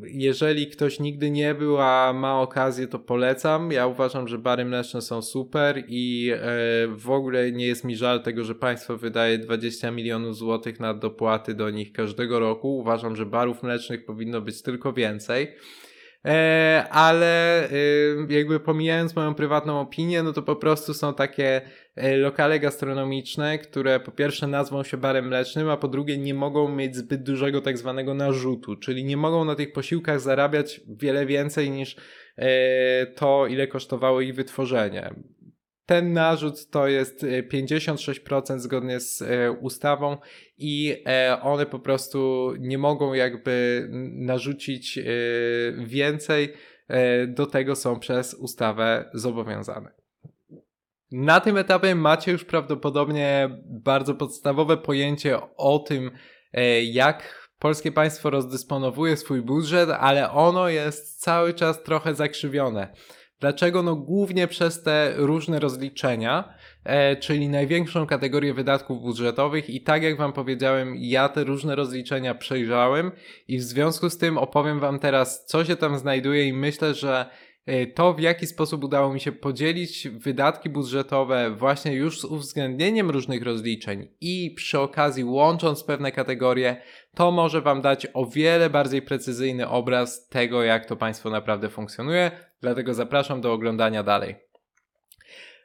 Jeżeli 0.04 0.68
ktoś 0.68 1.00
nigdy 1.00 1.32
nie 1.32 1.56
był, 1.56 1.78
a 1.82 2.14
ma 2.14 2.42
okazję, 2.42 2.88
to 2.88 3.00
polecam. 3.00 3.72
Ja 3.72 3.88
uważam, 3.88 4.28
że 4.28 4.38
bary 4.38 4.66
mleczne 4.66 5.02
są 5.02 5.22
super 5.22 5.84
i 5.88 6.32
e, 6.34 6.40
w 6.88 7.10
ogóle 7.10 7.52
nie 7.52 7.68
jest 7.68 7.84
mi 7.84 7.96
żal 7.96 8.24
tego, 8.24 8.44
że 8.44 8.56
państwo 8.56 8.98
wydaje 8.98 9.38
20 9.38 9.92
milionów 9.92 10.38
złotych 10.38 10.80
na 10.80 10.94
dopłaty 10.94 11.54
do 11.54 11.70
nich 11.70 11.92
każdego 11.92 12.40
roku. 12.40 12.78
Uważam, 12.78 13.16
że 13.16 13.26
barów 13.26 13.64
mlecznych 13.64 14.06
powinno 14.06 14.42
być 14.42 14.62
tylko 14.62 14.94
więcej. 14.94 15.56
E, 16.26 16.86
ale 16.92 17.64
e, 17.70 17.74
jakby 18.30 18.60
pomijając 18.60 19.16
moją 19.16 19.34
prywatną 19.34 19.80
opinię, 19.80 20.24
no 20.24 20.34
to 20.34 20.42
po 20.42 20.56
prostu 20.56 20.94
są 20.94 21.14
takie 21.14 21.62
e, 21.96 22.18
lokale 22.18 22.60
gastronomiczne, 22.60 23.58
które 23.58 24.00
po 24.00 24.12
pierwsze 24.12 24.48
nazwą 24.48 24.84
się 24.84 24.98
barem 24.98 25.28
mlecznym, 25.28 25.70
a 25.70 25.78
po 25.78 25.88
drugie 25.88 26.18
nie 26.18 26.34
mogą 26.34 26.76
mieć 26.76 26.96
zbyt 26.96 27.24
dużego 27.24 27.62
tak 27.62 27.78
zwanego 27.78 28.14
narzutu, 28.14 28.76
czyli 28.76 29.04
nie 29.04 29.18
mogą 29.18 29.46
na 29.46 29.56
tych 29.56 29.74
posiłkach 29.74 30.20
zarabiać 30.20 30.82
wiele 30.88 31.26
więcej 31.26 31.72
niż 31.72 31.96
e, 32.38 33.06
to, 33.06 33.48
ile 33.48 33.68
kosztowało 33.68 34.22
ich 34.22 34.36
wytworzenie. 34.36 35.14
Ten 35.90 36.14
narzut 36.14 36.70
to 36.70 36.88
jest 36.88 37.26
56% 37.54 38.60
zgodnie 38.60 39.00
z 39.00 39.24
ustawą 39.62 40.18
i 40.58 41.04
one 41.42 41.66
po 41.66 41.80
prostu 41.80 42.54
nie 42.60 42.78
mogą 42.78 43.14
jakby 43.14 43.88
narzucić 44.14 45.00
więcej, 45.78 46.54
do 47.28 47.46
tego 47.46 47.76
są 47.76 48.00
przez 48.00 48.34
ustawę 48.34 49.10
zobowiązane. 49.14 49.92
Na 51.12 51.40
tym 51.40 51.58
etapie 51.58 51.96
macie 51.96 52.32
już 52.32 52.46
prawdopodobnie 52.46 53.50
bardzo 53.66 54.16
podstawowe 54.16 54.78
pojęcie 54.78 55.38
o 55.58 55.80
tym, 55.80 56.12
e, 56.54 56.84
jak 56.84 57.50
polskie 57.60 57.92
państwo 57.92 58.30
rozdysponowuje 58.30 59.18
swój 59.18 59.42
budżet, 59.42 59.90
ale 59.90 60.32
ono 60.32 60.70
jest 60.70 61.22
cały 61.22 61.54
czas 61.54 61.84
trochę 61.84 62.16
zakrzywione. 62.16 62.94
Dlaczego? 63.40 63.84
No 63.84 63.96
głównie 63.96 64.48
przez 64.48 64.84
te 64.84 65.14
różne 65.16 65.60
rozliczenia, 65.60 66.54
e, 66.84 67.16
czyli 67.16 67.50
największą 67.50 68.08
kategorię 68.08 68.54
wydatków 68.54 69.02
budżetowych 69.02 69.70
i 69.70 69.82
tak 69.82 70.04
jak 70.04 70.18
wam 70.18 70.34
powiedziałem, 70.34 70.96
ja 70.98 71.30
te 71.30 71.44
różne 71.44 71.76
rozliczenia 71.76 72.36
przejrzałem 72.36 73.12
i 73.48 73.58
w 73.58 73.64
związku 73.64 74.10
z 74.10 74.18
tym 74.18 74.38
opowiem 74.38 74.80
wam 74.80 75.00
teraz, 75.00 75.46
co 75.46 75.66
się 75.66 75.76
tam 75.76 75.98
znajduje 75.98 76.46
i 76.46 76.54
myślę, 76.54 76.94
że 76.94 77.30
E, 77.70 77.88
to, 77.88 78.14
w 78.14 78.20
jaki 78.20 78.48
sposób 78.48 78.84
udało 78.84 79.14
mi 79.14 79.20
się 79.20 79.32
podzielić 79.32 80.08
wydatki 80.08 80.70
budżetowe 80.70 81.52
właśnie 81.52 81.94
już 81.94 82.20
z 82.20 82.26
uwzględnieniem 82.26 83.10
różnych 83.10 83.44
rozliczeń 83.44 84.08
i 84.22 84.54
przy 84.58 84.80
okazji 84.80 85.24
łącząc 85.24 85.84
pewne 85.84 86.12
kategorie, 86.12 86.82
to 87.16 87.32
może 87.32 87.62
Wam 87.62 87.82
dać 87.82 88.08
o 88.14 88.26
wiele 88.26 88.70
bardziej 88.70 89.02
precyzyjny 89.02 89.70
obraz 89.70 90.28
tego, 90.28 90.64
jak 90.64 90.86
to 90.86 90.96
państwo 90.96 91.30
naprawdę 91.30 91.70
funkcjonuje. 91.70 92.32
Dlatego 92.62 92.94
zapraszam 92.94 93.42
do 93.42 93.54
oglądania 93.54 94.04
dalej. 94.04 94.36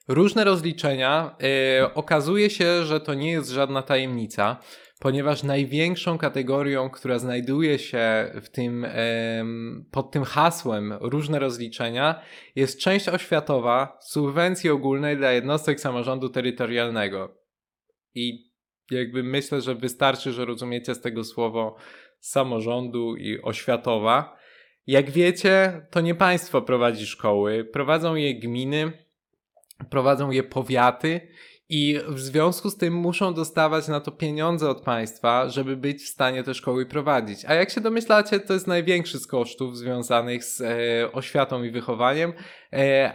Różne 0.09 0.44
rozliczenia. 0.44 1.37
Yy, 1.80 1.94
okazuje 1.94 2.50
się, 2.50 2.85
że 2.85 3.00
to 3.00 3.14
nie 3.14 3.30
jest 3.30 3.50
żadna 3.50 3.83
tajemnica 3.83 4.61
ponieważ 5.04 5.42
największą 5.42 6.18
kategorią, 6.18 6.90
która 6.90 7.18
znajduje 7.18 7.78
się 7.78 8.33
w 8.42 8.48
tym, 8.48 8.87
pod 9.90 10.11
tym 10.11 10.24
hasłem 10.24 10.92
różne 11.00 11.38
rozliczenia, 11.38 12.20
jest 12.57 12.80
część 12.80 13.09
oświatowa 13.09 13.98
subwencji 14.00 14.70
ogólnej 14.70 15.16
dla 15.16 15.33
jednostek 15.33 15.80
samorządu 15.80 16.28
terytorialnego. 16.28 17.38
I 18.14 18.52
jakby 18.90 19.22
myślę, 19.22 19.61
że 19.61 19.74
wystarczy, 19.74 20.33
że 20.33 20.44
rozumiecie 20.44 20.94
z 20.94 21.00
tego 21.00 21.24
słowo 21.24 21.76
samorządu 22.20 23.16
i 23.16 23.42
oświatowa. 23.42 24.37
Jak 24.87 25.11
wiecie, 25.11 25.87
to 25.90 26.01
nie 26.01 26.14
państwo 26.14 26.62
prowadzi 26.62 27.07
szkoły, 27.07 27.64
prowadzą 27.64 28.14
je 28.14 28.35
gminy, 28.35 28.92
prowadzą 29.90 30.31
je 30.31 30.42
powiaty 30.42 31.20
i 31.68 32.01
w 32.09 32.20
związku 32.20 32.70
z 32.70 32.77
tym 32.77 32.94
muszą 32.94 33.35
dostawać 33.35 33.88
na 33.88 34.01
to 34.01 34.12
pieniądze 34.12 34.70
od 34.70 34.81
państwa, 34.81 35.49
żeby 35.49 35.77
być 35.77 36.03
w 36.03 36.09
stanie 36.09 36.42
te 36.42 36.55
szkoły 36.55 36.87
prowadzić. 36.87 37.44
A 37.44 37.55
jak 37.55 37.70
się 37.70 37.81
domyślacie, 37.81 38.40
to 38.40 38.53
jest 38.53 38.66
największy 38.66 39.18
z 39.18 39.27
kosztów 39.27 39.79
związanych 39.79 40.44
z 40.44 40.61
e, 40.61 41.12
oświatą 41.12 41.62
i 41.62 41.70
wychowaniem, 41.70 42.33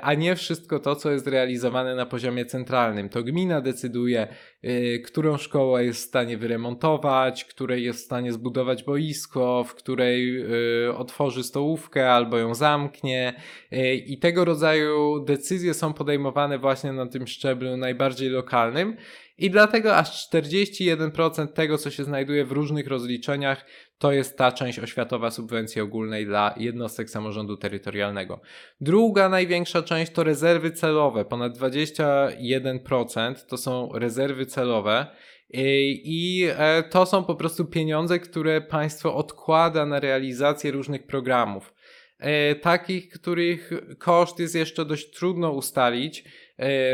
a 0.01 0.13
nie 0.13 0.35
wszystko 0.35 0.79
to, 0.79 0.95
co 0.95 1.12
jest 1.12 1.27
realizowane 1.27 1.95
na 1.95 2.05
poziomie 2.05 2.45
centralnym. 2.45 3.09
To 3.09 3.23
gmina 3.23 3.62
decyduje, 3.62 4.27
e, 4.63 4.99
którą 4.99 5.38
szkołę 5.38 5.85
jest 5.85 6.01
w 6.01 6.07
stanie 6.07 6.38
wyremontować, 6.38 7.45
której 7.45 7.83
jest 7.83 7.99
w 7.99 8.05
stanie 8.05 8.33
zbudować 8.33 8.83
boisko, 8.83 9.63
w 9.63 9.75
której 9.75 10.41
e, 10.41 10.97
otworzy 10.97 11.43
stołówkę 11.43 12.12
albo 12.12 12.38
ją 12.38 12.55
zamknie. 12.55 13.33
E, 13.71 13.95
I 13.95 14.17
tego 14.17 14.45
rodzaju 14.45 15.19
decyzje 15.25 15.73
są 15.73 15.93
podejmowane 15.93 16.59
właśnie 16.59 16.93
na 16.93 17.05
tym 17.05 17.27
szczeblu 17.27 17.77
najbardziej 17.77 18.29
lokalnym 18.29 18.97
i 19.39 19.49
dlatego 19.49 19.95
aż 19.95 20.29
41% 20.29 21.47
tego, 21.47 21.77
co 21.77 21.91
się 21.91 22.03
znajduje 22.03 22.45
w 22.45 22.51
różnych 22.51 22.88
rozliczeniach, 22.88 23.65
to 23.99 24.12
jest 24.12 24.38
ta 24.38 24.51
część 24.51 24.79
oświatowa 24.79 25.31
subwencji 25.31 25.81
ogólnej 25.81 26.25
dla 26.25 26.55
jednostek 26.57 27.09
samorządu 27.09 27.57
terytorialnego. 27.57 28.39
Druga 28.81 29.29
największa 29.29 29.83
część 29.83 30.12
to 30.12 30.23
rezerwy 30.23 30.71
celowe, 30.71 31.25
ponad 31.25 31.57
21% 31.57 33.35
to 33.47 33.57
są 33.57 33.89
rezerwy 33.93 34.45
celowe. 34.45 35.07
I 35.53 36.47
e, 36.57 36.83
to 36.83 37.05
są 37.05 37.23
po 37.23 37.35
prostu 37.35 37.65
pieniądze, 37.65 38.19
które 38.19 38.62
państwo 38.62 39.15
odkłada 39.15 39.85
na 39.85 39.99
realizację 39.99 40.71
różnych 40.71 41.07
programów. 41.07 41.73
E, 42.19 42.55
takich, 42.55 43.09
których 43.09 43.71
koszt 43.97 44.39
jest 44.39 44.55
jeszcze 44.55 44.85
dość 44.85 45.09
trudno 45.09 45.51
ustalić, 45.51 46.23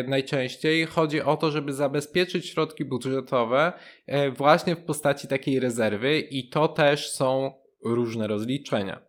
najczęściej 0.08 0.86
chodzi 0.86 1.21
o 1.21 1.38
to, 1.38 1.51
żeby 1.51 1.73
zabezpieczyć 1.73 2.49
środki 2.49 2.86
budżetowe 2.86 3.73
e, 4.08 4.32
właśnie 4.32 4.75
w 4.75 4.84
postaci 4.84 5.28
takiej 5.28 5.60
rezerwy 5.60 6.19
i 6.19 6.49
to 6.49 6.67
też 6.67 7.12
są 7.12 7.54
różne 7.84 8.28
rozliczenia. 8.28 9.01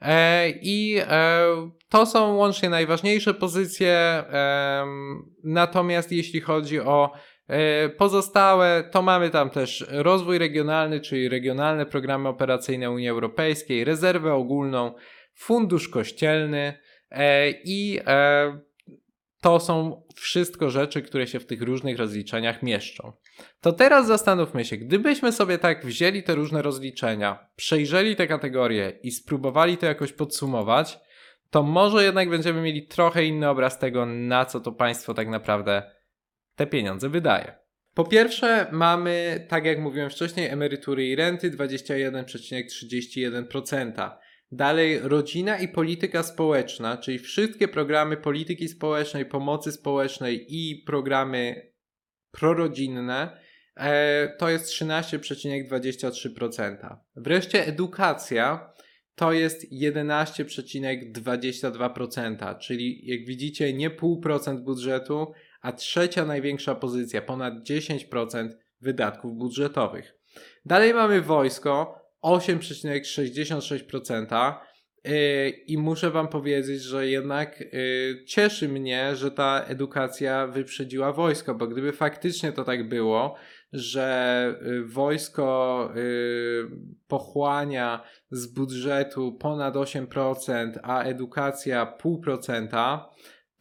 E, 0.00 0.50
I 0.62 0.96
e, 1.00 1.46
to 1.88 2.06
są 2.06 2.34
łącznie 2.34 2.70
najważniejsze 2.70 3.34
pozycje. 3.34 4.24
Natomiast 5.44 6.12
jeśli 6.12 6.40
chodzi 6.40 6.80
o 6.80 7.12
E, 7.12 7.18
pozostałe 7.96 8.84
to 8.90 9.02
mamy 9.02 9.30
tam 9.30 9.50
też 9.50 9.86
rozwój 9.88 10.38
regionalny, 10.38 11.00
czyli 11.00 11.28
regionalne 11.28 11.86
programy 11.86 12.28
operacyjne 12.28 12.90
Unii 12.90 13.08
Europejskiej, 13.08 13.84
rezerwę 13.84 14.34
ogólną, 14.34 14.94
fundusz 15.34 15.88
kościelny 15.88 16.78
e, 17.10 17.50
i 17.50 18.00
e, 18.06 18.58
to 19.40 19.60
są 19.60 20.02
wszystko 20.14 20.70
rzeczy, 20.70 21.02
które 21.02 21.26
się 21.26 21.40
w 21.40 21.46
tych 21.46 21.62
różnych 21.62 21.98
rozliczeniach 21.98 22.62
mieszczą. 22.62 23.12
To 23.60 23.72
teraz 23.72 24.06
zastanówmy 24.06 24.64
się, 24.64 24.76
gdybyśmy 24.76 25.32
sobie 25.32 25.58
tak 25.58 25.86
wzięli 25.86 26.22
te 26.22 26.34
różne 26.34 26.62
rozliczenia, 26.62 27.48
przejrzeli 27.56 28.16
te 28.16 28.26
kategorie 28.26 28.98
i 29.02 29.10
spróbowali 29.10 29.76
to 29.76 29.86
jakoś 29.86 30.12
podsumować, 30.12 30.98
to 31.50 31.62
może 31.62 32.04
jednak 32.04 32.30
będziemy 32.30 32.62
mieli 32.62 32.86
trochę 32.86 33.24
inny 33.24 33.48
obraz 33.48 33.78
tego, 33.78 34.06
na 34.06 34.44
co 34.44 34.60
to 34.60 34.72
państwo 34.72 35.14
tak 35.14 35.28
naprawdę 35.28 35.82
te 36.56 36.66
pieniądze 36.66 37.08
wydaje. 37.08 37.54
Po 37.94 38.04
pierwsze, 38.04 38.66
mamy, 38.72 39.46
tak 39.48 39.64
jak 39.64 39.78
mówiłem 39.78 40.10
wcześniej, 40.10 40.48
emerytury 40.48 41.06
i 41.06 41.16
renty 41.16 41.50
21,31%. 41.50 44.10
Dalej, 44.52 44.98
rodzina 45.02 45.58
i 45.58 45.68
polityka 45.68 46.22
społeczna, 46.22 46.96
czyli 46.96 47.18
wszystkie 47.18 47.68
programy 47.68 48.16
polityki 48.16 48.68
społecznej, 48.68 49.26
pomocy 49.26 49.72
społecznej 49.72 50.46
i 50.48 50.82
programy 50.86 51.72
prorodzinne, 52.30 53.40
e, 53.76 54.28
to 54.38 54.50
jest 54.50 54.66
13,23%. 54.66 56.96
Wreszcie 57.16 57.66
edukacja 57.66 58.72
to 59.14 59.32
jest 59.32 59.72
11,22%, 59.72 62.58
czyli 62.58 63.06
jak 63.06 63.26
widzicie 63.26 63.72
nie 63.72 63.90
pół 63.90 64.20
procent 64.20 64.60
budżetu, 64.60 65.32
a 65.62 65.72
trzecia 65.72 66.24
największa 66.24 66.74
pozycja, 66.74 67.22
ponad 67.22 67.54
10% 67.54 68.48
wydatków 68.80 69.36
budżetowych. 69.36 70.14
Dalej 70.64 70.94
mamy 70.94 71.20
wojsko, 71.20 72.02
8,66%. 72.22 74.54
Y, 75.08 75.50
I 75.66 75.78
muszę 75.78 76.10
Wam 76.10 76.28
powiedzieć, 76.28 76.82
że 76.82 77.08
jednak 77.08 77.60
y, 77.60 78.24
cieszy 78.26 78.68
mnie, 78.68 79.16
że 79.16 79.30
ta 79.30 79.64
edukacja 79.68 80.46
wyprzedziła 80.46 81.12
wojsko, 81.12 81.54
bo 81.54 81.66
gdyby 81.66 81.92
faktycznie 81.92 82.52
to 82.52 82.64
tak 82.64 82.88
było, 82.88 83.34
że 83.72 84.54
y, 84.66 84.84
wojsko 84.84 85.90
pochłania 87.08 88.02
z 88.30 88.46
budżetu 88.46 89.32
ponad 89.32 89.74
8%, 89.74 90.78
a 90.82 91.02
edukacja 91.02 91.96
0,5%, 92.04 92.98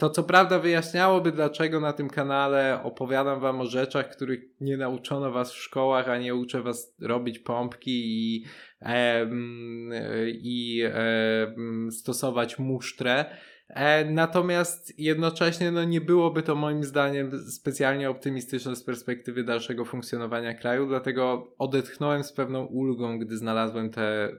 To 0.02 0.10
co 0.10 0.24
prawda 0.24 0.60
wyjaśniałoby, 0.60 1.32
dlaczego 1.32 1.80
na 1.80 1.94
tym 1.94 2.10
kanale 2.10 2.84
opowiadam 2.84 3.40
wam 3.40 3.62
o 3.62 3.66
rzeczach, 3.66 4.10
których 4.10 4.40
nie 4.62 4.78
nauczono 4.78 5.32
was 5.32 5.54
w 5.54 5.58
szkołach, 5.58 6.10
a 6.10 6.18
nie 6.18 6.36
uczę 6.36 6.62
was 6.62 6.96
robić 7.02 7.40
pompki 7.40 7.92
i, 7.92 8.46
em, 8.80 9.92
i 10.28 10.84
em, 10.94 11.92
stosować 11.92 12.60
musztrę. 12.60 13.26
E, 13.68 14.06
natomiast 14.06 15.00
jednocześnie 15.00 15.72
no, 15.72 15.84
nie 15.84 16.02
byłoby 16.02 16.44
to 16.44 16.56
moim 16.56 16.84
zdaniem 16.84 17.32
specjalnie 17.50 18.10
optymistyczne 18.10 18.76
z 18.76 18.84
perspektywy 18.84 19.44
dalszego 19.44 19.86
funkcjonowania 19.86 20.54
kraju, 20.54 20.88
dlatego 20.88 21.54
odetchnąłem 21.58 22.24
z 22.24 22.34
pewną 22.34 22.66
ulgą, 22.66 23.20
gdy 23.20 23.38
znalazłem 23.38 23.90
tę 23.90 24.30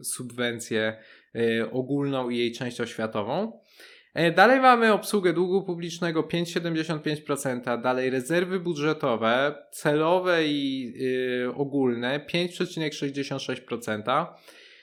y, 0.00 0.04
subwencję 0.04 0.96
y, 1.36 1.70
ogólną 1.70 2.30
i 2.30 2.38
jej 2.38 2.52
część 2.52 2.80
oświatową. 2.80 3.62
E, 4.14 4.32
Dalej 4.32 4.60
mamy 4.60 4.92
obsługę 4.92 5.32
długu 5.32 5.62
publicznego 5.62 6.22
5,75%, 6.22 7.80
dalej 7.80 8.10
rezerwy 8.10 8.60
budżetowe, 8.60 9.54
celowe 9.72 10.46
i 10.46 10.92
y, 11.46 11.54
ogólne 11.54 12.26
5,66%, 12.34 14.26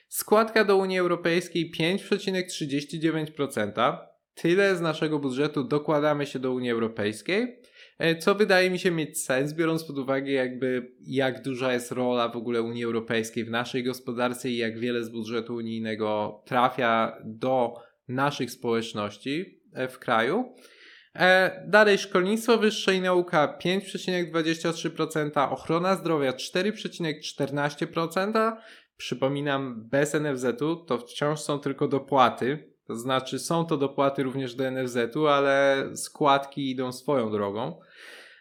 składka 0.08 0.64
do 0.64 0.78
Unii 0.78 1.00
Europejskiej 1.00 1.72
5,39%. 1.80 3.98
Tyle 4.34 4.76
z 4.76 4.82
naszego 4.82 5.20
budżetu 5.20 5.64
dokładamy 5.64 6.26
się 6.26 6.40
do 6.40 6.54
Unii 6.54 6.72
Europejskiej, 6.72 7.60
e, 8.00 8.16
co 8.16 8.36
wydaje 8.36 8.70
mi 8.70 8.80
się 8.80 8.92
mieć 8.92 9.24
sens, 9.24 9.54
biorąc 9.54 9.84
pod 9.84 9.98
uwagę 9.98 10.32
jakby 10.32 10.92
jak 11.02 11.42
duża 11.42 11.74
jest 11.74 11.92
rola 11.92 12.30
w 12.30 12.38
ogóle 12.38 12.62
Unii 12.62 12.84
Europejskiej 12.84 13.46
w 13.46 13.50
naszej 13.50 13.84
gospodarce 13.84 14.50
i 14.50 14.58
jak 14.58 14.80
wiele 14.80 15.04
z 15.04 15.10
budżetu 15.10 15.56
unijnego 15.56 16.42
trafia 16.46 17.18
do 17.26 17.89
naszych 18.10 18.52
społeczności 18.52 19.62
e, 19.74 19.88
w 19.88 20.00
kraju. 20.00 20.56
E, 21.16 21.64
Dalej 21.68 21.98
szkolnictwo 21.98 22.58
wyższe 22.58 22.96
i 22.96 23.02
nauka 23.02 23.58
5,23%, 23.66 25.52
ochrona 25.52 25.96
zdrowia 25.96 26.32
4,14%. 26.32 28.52
Przypominam, 28.98 29.90
bez 29.90 30.14
NFZ-u 30.14 30.76
to 30.76 30.98
wciąż 30.98 31.40
są 31.40 31.60
tylko 31.60 31.88
dopłaty. 31.88 32.74
To 32.88 32.96
znaczy, 32.96 33.40
są 33.40 33.66
to 33.66 33.78
dopłaty 33.78 34.24
również 34.24 34.56
do 34.56 34.72
NFZ-u, 34.72 35.28
ale 35.28 35.84
składki 35.96 36.72
idą 36.72 36.92
swoją 36.92 37.32
drogą. 37.32 37.80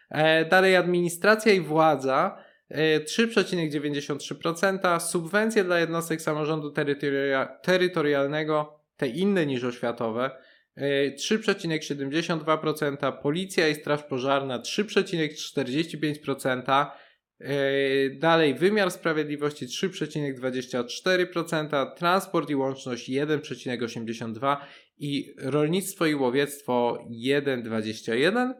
E, 0.09 0.45
Dalej 0.45 0.75
administracja 0.75 1.53
i 1.53 1.61
władza 1.61 2.37
e, 2.69 2.99
3,93%, 2.99 4.99
subwencje 4.99 5.63
dla 5.63 5.79
jednostek 5.79 6.21
samorządu 6.21 6.71
terytoria- 6.71 7.47
terytorialnego, 7.61 8.78
te 8.99 9.07
inne 9.07 9.45
niż 9.45 9.63
oświatowe, 9.63 10.31
e, 10.75 11.11
3,72%, 11.11 13.11
policja 13.11 13.67
i 13.67 13.75
straż 13.75 14.03
pożarna 14.03 14.59
3,45%, 14.59 16.91
e, 17.39 18.09
dalej 18.09 18.55
wymiar 18.55 18.91
sprawiedliwości 18.91 19.67
3,24%, 19.67 21.95
transport 21.95 22.49
i 22.49 22.55
łączność 22.55 23.09
1,82% 23.09 24.57
i 24.97 25.33
rolnictwo 25.37 26.05
i 26.05 26.15
łowiectwo 26.15 27.05
1,21%. 27.09 28.53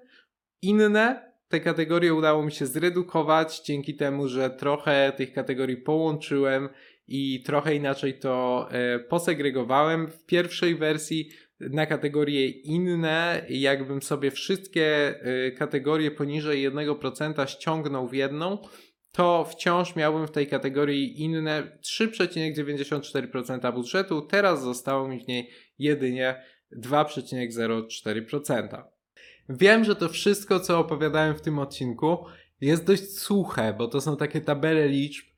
Inne 0.61 1.29
te 1.47 1.59
kategorie 1.59 2.13
udało 2.13 2.43
mi 2.43 2.51
się 2.51 2.65
zredukować 2.65 3.61
dzięki 3.61 3.95
temu, 3.95 4.27
że 4.27 4.49
trochę 4.49 5.13
tych 5.17 5.33
kategorii 5.33 5.77
połączyłem 5.77 6.69
i 7.09 7.43
trochę 7.43 7.75
inaczej 7.75 8.19
to 8.19 8.67
e, 8.71 8.99
posegregowałem. 8.99 10.07
W 10.07 10.25
pierwszej 10.25 10.75
wersji 10.75 11.29
na 11.59 11.85
kategorie 11.85 12.49
inne, 12.49 13.45
jakbym 13.49 14.01
sobie 14.01 14.31
wszystkie 14.31 15.15
e, 15.21 15.51
kategorie 15.51 16.11
poniżej 16.11 16.71
1% 16.71 17.47
ściągnął 17.47 18.07
w 18.07 18.13
jedną, 18.13 18.57
to 19.11 19.45
wciąż 19.45 19.95
miałbym 19.95 20.27
w 20.27 20.31
tej 20.31 20.47
kategorii 20.47 21.21
inne 21.21 21.79
3,94% 21.99 23.73
budżetu. 23.73 24.21
Teraz 24.21 24.63
zostało 24.63 25.07
mi 25.07 25.19
w 25.19 25.27
niej 25.27 25.49
jedynie 25.79 26.43
2,04%. 26.77 28.83
Wiem, 29.49 29.83
że 29.83 29.95
to 29.95 30.09
wszystko, 30.09 30.59
co 30.59 30.79
opowiadałem 30.79 31.35
w 31.35 31.41
tym 31.41 31.59
odcinku, 31.59 32.25
jest 32.61 32.85
dość 32.85 33.17
suche, 33.17 33.73
bo 33.77 33.87
to 33.87 34.01
są 34.01 34.17
takie 34.17 34.41
tabele 34.41 34.87
liczb, 34.87 35.28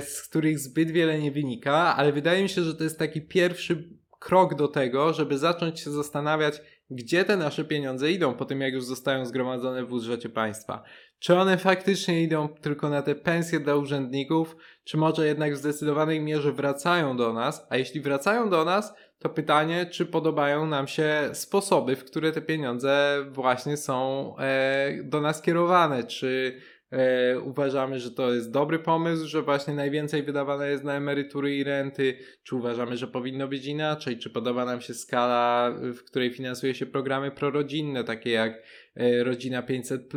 z 0.00 0.22
których 0.28 0.58
zbyt 0.58 0.90
wiele 0.90 1.18
nie 1.18 1.30
wynika, 1.30 1.96
ale 1.96 2.12
wydaje 2.12 2.42
mi 2.42 2.48
się, 2.48 2.62
że 2.62 2.74
to 2.74 2.84
jest 2.84 2.98
taki 2.98 3.22
pierwszy 3.22 3.96
krok 4.18 4.54
do 4.54 4.68
tego, 4.68 5.12
żeby 5.12 5.38
zacząć 5.38 5.80
się 5.80 5.90
zastanawiać, 5.90 6.60
gdzie 6.90 7.24
te 7.24 7.36
nasze 7.36 7.64
pieniądze 7.64 8.12
idą 8.12 8.34
po 8.34 8.44
tym, 8.44 8.60
jak 8.60 8.74
już 8.74 8.84
zostają 8.84 9.26
zgromadzone 9.26 9.84
w 9.84 9.88
budżecie 9.88 10.28
państwa. 10.28 10.82
Czy 11.18 11.34
one 11.34 11.58
faktycznie 11.58 12.22
idą 12.22 12.48
tylko 12.48 12.88
na 12.88 13.02
te 13.02 13.14
pensje 13.14 13.60
dla 13.60 13.74
urzędników, 13.74 14.56
czy 14.84 14.96
może 14.96 15.26
jednak 15.26 15.54
w 15.54 15.56
zdecydowanej 15.56 16.20
mierze 16.20 16.52
wracają 16.52 17.16
do 17.16 17.32
nas? 17.32 17.66
A 17.70 17.76
jeśli 17.76 18.00
wracają 18.00 18.50
do 18.50 18.64
nas, 18.64 18.94
to 19.18 19.28
pytanie, 19.28 19.86
czy 19.86 20.06
podobają 20.06 20.66
nam 20.66 20.88
się 20.88 21.30
sposoby, 21.32 21.96
w 21.96 22.04
które 22.04 22.32
te 22.32 22.42
pieniądze 22.42 23.24
właśnie 23.30 23.76
są 23.76 24.34
e, 24.38 25.02
do 25.04 25.20
nas 25.20 25.42
kierowane? 25.42 26.04
Czy 26.04 26.60
e, 26.96 27.40
uważamy, 27.40 28.00
że 28.00 28.10
to 28.10 28.34
jest 28.34 28.50
dobry 28.50 28.78
pomysł, 28.78 29.26
że 29.26 29.42
właśnie 29.42 29.74
najwięcej 29.74 30.22
wydawane 30.22 30.70
jest 30.70 30.84
na 30.84 30.94
emerytury 30.94 31.56
i 31.56 31.64
renty? 31.64 32.18
Czy 32.42 32.56
uważamy, 32.56 32.96
że 32.96 33.06
powinno 33.06 33.48
być 33.48 33.66
inaczej? 33.66 34.18
Czy 34.18 34.30
podoba 34.30 34.64
nam 34.64 34.80
się 34.80 34.94
skala, 34.94 35.72
w 35.80 36.04
której 36.04 36.30
finansuje 36.30 36.74
się 36.74 36.86
programy 36.86 37.30
prorodzinne, 37.30 38.04
takie 38.04 38.30
jak 38.30 38.62
e, 38.96 39.24
Rodzina 39.24 39.62
500? 39.62 40.12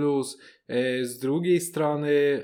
E, 0.68 1.06
z 1.06 1.20
drugiej 1.20 1.60
strony, 1.60 2.44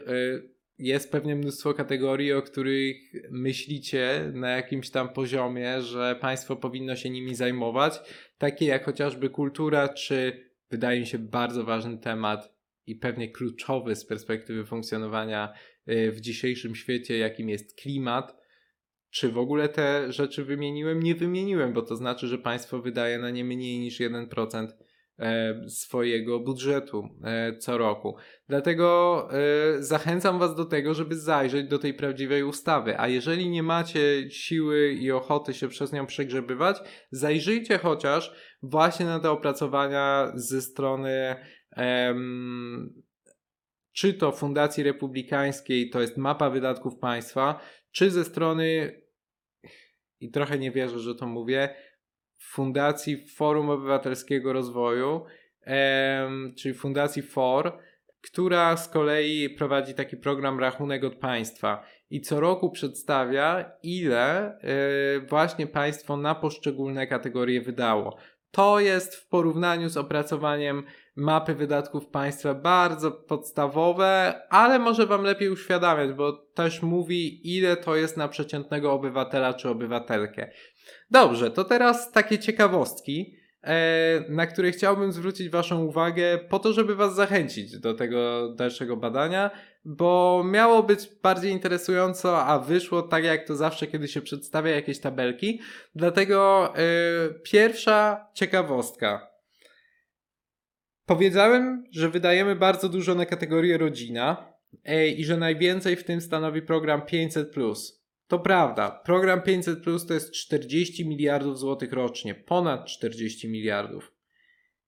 jest 0.78 1.12
pewnie 1.12 1.36
mnóstwo 1.36 1.74
kategorii, 1.74 2.34
o 2.34 2.41
których 2.41 2.98
myślicie 3.32 4.32
na 4.34 4.50
jakimś 4.50 4.89
tam 4.89 5.10
poziomie, 5.10 5.82
że 5.82 6.15
państwo 6.21 6.56
powinno 6.56 6.95
się 6.95 7.10
nimi 7.10 7.36
zajmować, 7.36 8.00
takie 8.38 8.65
jak 8.65 8.86
chociażby 8.86 9.30
kultura, 9.30 9.89
czy 9.89 10.50
wydaje 10.69 11.00
mi 11.00 11.08
się 11.08 11.19
bardzo 11.19 11.63
ważny 11.63 11.98
temat 11.98 12.55
i 12.88 12.95
pewnie 12.95 13.32
kluczowy 13.32 13.95
z 13.95 14.06
perspektywy 14.06 14.65
funkcjonowania 14.65 15.54
y, 15.89 16.12
w 16.12 16.21
dzisiejszym 16.21 16.76
świecie, 16.76 17.17
jakim 17.17 17.50
jest 17.50 17.82
klimat. 17.82 18.45
Czy 19.15 19.32
w 19.32 19.38
ogóle 19.38 19.69
te 19.69 20.12
rzeczy 20.12 20.45
wymieniłem? 20.45 21.04
Nie 21.04 21.15
wymieniłem, 21.15 21.74
bo 21.74 21.82
to 21.82 21.95
znaczy, 21.95 22.28
że 22.28 22.38
państwo 22.38 22.82
wydaje 22.82 23.19
na 23.19 23.30
nie 23.30 23.45
mniej 23.45 23.80
niż 23.80 24.00
1% 24.00 24.67
e, 25.19 25.69
swojego 25.69 26.39
budżetu 26.39 27.10
e, 27.24 27.58
co 27.58 27.78
roku. 27.78 28.15
Dlatego 28.50 29.28
e, 29.32 29.84
zachęcam 29.84 30.39
Was 30.39 30.56
do 30.56 30.65
tego, 30.65 30.93
żeby 30.93 31.15
zajrzeć 31.15 31.67
do 31.67 31.80
tej 31.80 31.93
prawdziwej 31.93 32.43
ustawy. 32.43 33.00
A 33.00 33.08
jeżeli 33.08 33.50
nie 33.50 33.63
macie 33.63 34.32
siły 34.32 34.91
i 34.91 35.12
ochoty 35.12 35.54
się 35.54 35.67
przez 35.67 35.93
nią 35.93 36.06
przegrzebywać, 36.06 36.78
zajrzyjcie 37.12 37.78
chociaż 37.78 38.36
właśnie 38.63 39.06
na 39.06 39.19
te 39.19 39.32
opracowania 39.32 40.32
ze 40.36 40.62
strony 40.62 41.36
czy 43.93 44.13
to 44.13 44.31
Fundacji 44.31 44.83
Republikańskiej, 44.83 45.89
to 45.89 46.01
jest 46.01 46.17
mapa 46.17 46.49
wydatków 46.49 46.99
państwa, 46.99 47.59
czy 47.91 48.11
ze 48.11 48.23
strony, 48.23 49.01
i 50.19 50.31
trochę 50.31 50.59
nie 50.59 50.71
wierzę, 50.71 50.99
że 50.99 51.15
to 51.15 51.27
mówię, 51.27 51.75
Fundacji 52.38 53.27
Forum 53.27 53.69
Obywatelskiego 53.69 54.53
Rozwoju, 54.53 55.25
czyli 56.57 56.75
Fundacji 56.75 57.21
FOR, 57.21 57.77
która 58.21 58.77
z 58.77 58.89
kolei 58.89 59.49
prowadzi 59.49 59.93
taki 59.93 60.17
program 60.17 60.59
Rachunek 60.59 61.03
od 61.03 61.15
Państwa 61.15 61.85
i 62.09 62.21
co 62.21 62.39
roku 62.39 62.71
przedstawia, 62.71 63.71
ile 63.83 64.57
y, 65.17 65.27
właśnie 65.27 65.67
państwo 65.67 66.17
na 66.17 66.35
poszczególne 66.35 67.07
kategorie 67.07 67.61
wydało. 67.61 68.17
To 68.51 68.79
jest 68.79 69.15
w 69.15 69.27
porównaniu 69.27 69.89
z 69.89 69.97
opracowaniem 69.97 70.83
mapy 71.15 71.56
wydatków 71.56 72.08
państwa 72.08 72.54
bardzo 72.54 73.12
podstawowe, 73.12 74.41
ale 74.49 74.80
może 74.80 75.06
Wam 75.06 75.23
lepiej 75.23 75.49
uświadamiać, 75.49 76.13
bo 76.13 76.34
też 76.34 76.82
mówi, 76.82 77.56
ile 77.58 77.78
to 77.78 77.95
jest 77.95 78.17
na 78.17 78.28
przeciętnego 78.28 78.93
obywatela 78.93 79.54
czy 79.54 79.69
obywatelkę. 79.69 80.49
Dobrze, 81.12 81.51
to 81.51 81.63
teraz 81.63 82.12
takie 82.12 82.39
ciekawostki, 82.39 83.36
e, 83.63 84.23
na 84.30 84.47
które 84.47 84.71
chciałbym 84.71 85.12
zwrócić 85.12 85.49
Waszą 85.49 85.84
uwagę, 85.84 86.39
po 86.49 86.60
to, 86.60 86.73
żeby 86.73 86.95
Was 86.95 87.15
zachęcić 87.15 87.80
do 87.80 87.93
tego 87.93 88.49
dalszego 88.54 88.97
badania, 88.97 89.51
bo 89.86 90.43
miało 90.45 90.84
być 90.84 91.10
bardziej 91.23 91.51
interesująco, 91.51 92.45
a 92.45 92.60
wyszło 92.60 93.01
tak, 93.01 93.23
jak 93.23 93.47
to 93.47 93.56
zawsze, 93.56 93.88
kiedy 93.88 94.08
się 94.08 94.21
przedstawia 94.21 94.71
jakieś 94.71 94.99
tabelki. 94.99 95.62
Dlatego 95.95 96.69
e, 96.75 96.82
pierwsza 97.43 98.28
ciekawostka. 98.34 99.35
Powiedziałem, 101.06 101.84
że 101.91 102.10
wydajemy 102.10 102.56
bardzo 102.56 102.89
dużo 102.89 103.15
na 103.15 103.26
kategorię 103.26 103.78
rodzina 103.78 104.54
i 105.18 105.26
że 105.26 105.38
najwięcej 105.38 105.96
w 105.96 106.04
tym 106.04 106.22
stanowi 106.22 106.62
program 106.62 107.02
500. 107.02 107.56
To 108.28 108.39
prawda, 108.39 109.02
program 109.06 109.41
500 109.41 109.84
to 110.08 110.13
jest 110.13 110.32
40 110.32 111.08
miliardów 111.10 111.60
złotych 111.60 111.94
rocznie, 111.94 112.36
ponad 112.36 112.86
40 112.86 113.50
miliardów. 113.50 114.12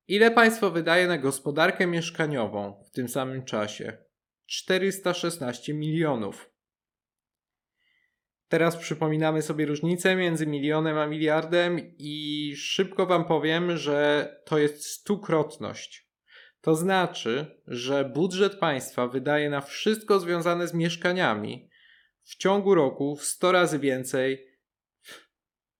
Ile 0.07 0.31
państwo 0.31 0.71
wydaje 0.71 1.07
na 1.07 1.17
gospodarkę 1.17 1.87
mieszkaniową 1.87 2.83
w 2.87 2.91
tym 2.91 3.09
samym 3.09 3.45
czasie? 3.45 3.97
416 4.45 5.73
milionów. 5.73 6.49
Teraz 8.47 8.77
przypominamy 8.77 9.41
sobie 9.41 9.65
różnicę 9.65 10.15
między 10.15 10.47
milionem 10.47 10.97
a 10.97 11.07
miliardem 11.07 11.79
i 11.97 12.53
szybko 12.57 13.05
wam 13.05 13.25
powiem, 13.25 13.77
że 13.77 14.29
to 14.45 14.57
jest 14.57 14.85
stukrotność. 14.85 16.06
To 16.61 16.75
znaczy, 16.75 17.61
że 17.67 18.05
budżet 18.05 18.55
państwa 18.55 19.07
wydaje 19.07 19.49
na 19.49 19.61
wszystko 19.61 20.19
związane 20.19 20.67
z 20.67 20.73
mieszkaniami 20.73 21.69
w 22.23 22.35
ciągu 22.35 22.75
roku 22.75 23.17
100 23.19 23.51
razy 23.51 23.79
więcej. 23.79 24.47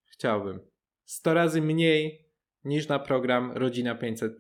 Chciałbym. 0.06 0.60
100 1.06 1.34
razy 1.34 1.62
mniej 1.62 2.28
niż 2.64 2.88
na 2.88 3.00
program 3.00 3.52
Rodzina 3.52 3.96
500. 3.96 4.38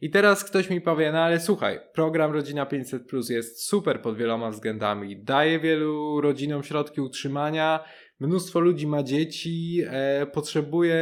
I 0.00 0.10
teraz 0.10 0.44
ktoś 0.44 0.70
mi 0.70 0.80
powie, 0.80 1.12
no 1.12 1.18
ale 1.18 1.40
słuchaj, 1.40 1.80
program 1.94 2.32
Rodzina 2.32 2.66
500 2.66 3.02
jest 3.28 3.64
super 3.64 4.02
pod 4.02 4.16
wieloma 4.16 4.50
względami. 4.50 5.22
Daje 5.22 5.60
wielu 5.60 6.20
rodzinom 6.20 6.62
środki 6.62 7.00
utrzymania, 7.00 7.84
mnóstwo 8.20 8.60
ludzi 8.60 8.86
ma 8.86 9.02
dzieci, 9.02 9.82
e, 9.86 10.26
potrzebuje 10.26 10.98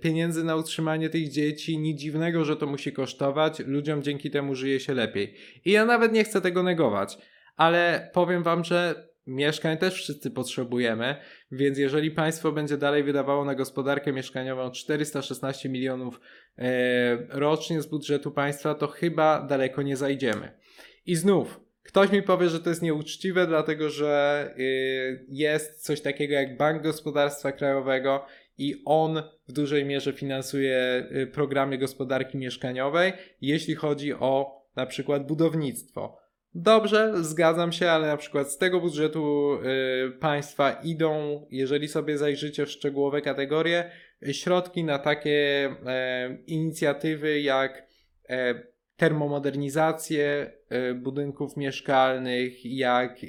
pieniędzy 0.00 0.44
na 0.44 0.56
utrzymanie 0.56 1.08
tych 1.08 1.28
dzieci. 1.28 1.78
Nic 1.78 2.00
dziwnego, 2.00 2.44
że 2.44 2.56
to 2.56 2.66
musi 2.66 2.92
kosztować. 2.92 3.58
Ludziom 3.58 4.02
dzięki 4.02 4.30
temu 4.30 4.54
żyje 4.54 4.80
się 4.80 4.94
lepiej. 4.94 5.34
I 5.64 5.72
ja 5.72 5.84
nawet 5.84 6.12
nie 6.12 6.24
chcę 6.24 6.40
tego 6.40 6.62
negować, 6.62 7.18
ale 7.56 8.10
powiem 8.14 8.42
wam, 8.42 8.64
że 8.64 9.08
Mieszkań 9.28 9.78
też 9.78 9.94
wszyscy 9.94 10.30
potrzebujemy, 10.30 11.16
więc 11.52 11.78
jeżeli 11.78 12.10
państwo 12.10 12.52
będzie 12.52 12.76
dalej 12.76 13.02
wydawało 13.02 13.44
na 13.44 13.54
gospodarkę 13.54 14.12
mieszkaniową 14.12 14.70
416 14.70 15.68
milionów 15.68 16.20
e, 16.58 17.16
rocznie 17.30 17.82
z 17.82 17.86
budżetu 17.86 18.30
państwa, 18.30 18.74
to 18.74 18.86
chyba 18.86 19.42
daleko 19.42 19.82
nie 19.82 19.96
zajdziemy. 19.96 20.58
I 21.06 21.16
znów, 21.16 21.60
ktoś 21.88 22.12
mi 22.12 22.22
powie, 22.22 22.48
że 22.48 22.60
to 22.60 22.70
jest 22.70 22.82
nieuczciwe, 22.82 23.46
dlatego 23.46 23.90
że 23.90 24.44
y, 24.58 25.26
jest 25.28 25.84
coś 25.84 26.00
takiego 26.00 26.34
jak 26.34 26.56
Bank 26.56 26.82
Gospodarstwa 26.82 27.52
Krajowego 27.52 28.24
i 28.58 28.82
on 28.84 29.22
w 29.48 29.52
dużej 29.52 29.84
mierze 29.84 30.12
finansuje 30.12 31.08
y, 31.12 31.26
programy 31.26 31.78
gospodarki 31.78 32.38
mieszkaniowej, 32.38 33.12
jeśli 33.40 33.74
chodzi 33.74 34.14
o 34.14 34.62
na 34.76 34.86
przykład 34.86 35.26
budownictwo. 35.26 36.18
Dobrze, 36.54 37.12
zgadzam 37.24 37.72
się, 37.72 37.90
ale 37.90 38.06
na 38.06 38.16
przykład 38.16 38.52
z 38.52 38.58
tego 38.58 38.80
budżetu 38.80 39.54
y, 39.54 40.10
państwa 40.10 40.72
idą, 40.72 41.46
jeżeli 41.50 41.88
sobie 41.88 42.18
zajrzycie 42.18 42.66
w 42.66 42.70
szczegółowe 42.70 43.22
kategorie, 43.22 43.90
środki 44.32 44.84
na 44.84 44.98
takie 44.98 45.68
e, 45.86 46.38
inicjatywy 46.46 47.40
jak 47.40 47.86
e, 48.28 48.62
termomodernizację 48.98 50.52
e, 50.68 50.94
budynków 50.94 51.56
mieszkalnych, 51.56 52.64
jak 52.64 53.22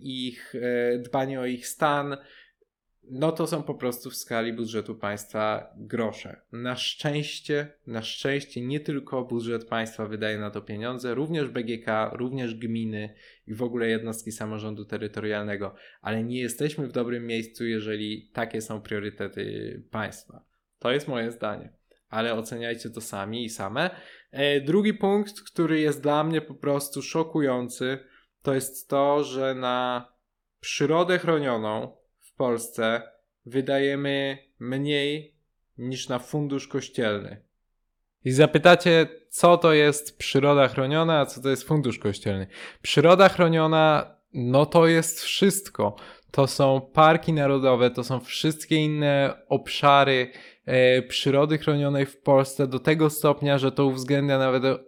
ich 0.00 0.54
dbanie 0.98 1.40
o 1.40 1.46
ich 1.46 1.66
stan, 1.66 2.16
no 3.10 3.32
to 3.32 3.46
są 3.46 3.62
po 3.62 3.74
prostu 3.74 4.10
w 4.10 4.16
skali 4.16 4.52
budżetu 4.52 4.94
państwa 4.94 5.74
grosze. 5.76 6.40
Na 6.52 6.76
szczęście, 6.76 7.72
na 7.86 8.02
szczęście 8.02 8.60
nie 8.60 8.80
tylko 8.80 9.24
budżet 9.24 9.64
państwa 9.64 10.06
wydaje 10.06 10.38
na 10.38 10.50
to 10.50 10.62
pieniądze, 10.62 11.14
również 11.14 11.48
BGK, 11.48 12.10
również 12.12 12.54
gminy 12.54 13.14
i 13.46 13.54
w 13.54 13.62
ogóle 13.62 13.88
jednostki 13.88 14.32
samorządu 14.32 14.84
terytorialnego, 14.84 15.74
ale 16.00 16.24
nie 16.24 16.40
jesteśmy 16.40 16.88
w 16.88 16.92
dobrym 16.92 17.26
miejscu, 17.26 17.66
jeżeli 17.66 18.30
takie 18.32 18.60
są 18.62 18.80
priorytety 18.80 19.82
państwa. 19.90 20.44
To 20.78 20.92
jest 20.92 21.08
moje 21.08 21.30
zdanie, 21.30 21.72
ale 22.10 22.34
oceniajcie 22.34 22.90
to 22.90 23.00
sami 23.00 23.44
i 23.44 23.50
same. 23.50 23.90
E, 24.30 24.60
drugi 24.60 24.94
punkt, 24.94 25.40
który 25.40 25.80
jest 25.80 26.02
dla 26.02 26.24
mnie 26.24 26.40
po 26.40 26.54
prostu 26.54 27.02
szokujący, 27.02 27.98
to 28.42 28.54
jest 28.54 28.88
to, 28.88 29.24
że 29.24 29.54
na 29.54 30.08
przyrodę 30.60 31.18
chronioną 31.18 32.00
Polsce 32.40 33.02
wydajemy 33.46 34.38
mniej 34.58 35.34
niż 35.78 36.08
na 36.08 36.18
fundusz 36.18 36.68
kościelny. 36.68 37.42
I 38.24 38.30
zapytacie, 38.30 39.06
co 39.28 39.56
to 39.56 39.72
jest 39.72 40.18
przyroda 40.18 40.68
chroniona, 40.68 41.20
a 41.20 41.26
co 41.26 41.40
to 41.40 41.48
jest 41.48 41.68
fundusz 41.68 41.98
kościelny. 41.98 42.46
Przyroda 42.82 43.28
chroniona, 43.28 44.16
no 44.32 44.66
to 44.66 44.86
jest 44.86 45.20
wszystko. 45.20 45.96
To 46.30 46.46
są 46.46 46.90
parki 46.92 47.32
narodowe, 47.32 47.90
to 47.90 48.04
są 48.04 48.20
wszystkie 48.20 48.76
inne 48.76 49.42
obszary 49.48 50.32
przyrody 51.08 51.58
chronionej 51.58 52.06
w 52.06 52.20
Polsce 52.20 52.66
do 52.66 52.78
tego 52.78 53.10
stopnia, 53.10 53.58
że 53.58 53.72
to 53.72 53.86
uwzględnia 53.86 54.38
nawet 54.38 54.64
e, 54.64 54.78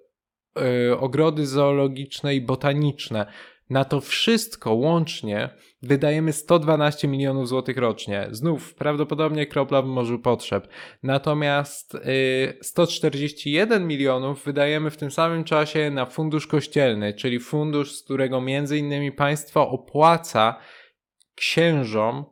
ogrody 0.98 1.46
zoologiczne 1.46 2.34
i 2.34 2.40
botaniczne. 2.40 3.26
Na 3.70 3.84
to 3.84 4.00
wszystko 4.00 4.74
łącznie 4.74 5.48
wydajemy 5.82 6.32
112 6.32 7.08
milionów 7.08 7.48
złotych 7.48 7.76
rocznie. 7.76 8.28
Znów 8.30 8.74
prawdopodobnie 8.74 9.46
kropla 9.46 9.82
w 9.82 9.86
morzu 9.86 10.18
potrzeb. 10.18 10.68
Natomiast 11.02 11.94
y, 11.94 12.58
141 12.62 13.86
milionów 13.86 14.44
wydajemy 14.44 14.90
w 14.90 14.96
tym 14.96 15.10
samym 15.10 15.44
czasie 15.44 15.90
na 15.90 16.06
fundusz 16.06 16.46
kościelny, 16.46 17.14
czyli 17.14 17.40
fundusz, 17.40 17.96
z 17.96 18.02
którego 18.02 18.40
między 18.40 18.78
innymi 18.78 19.12
państwo 19.12 19.68
opłaca 19.68 20.58
księżom 21.34 22.24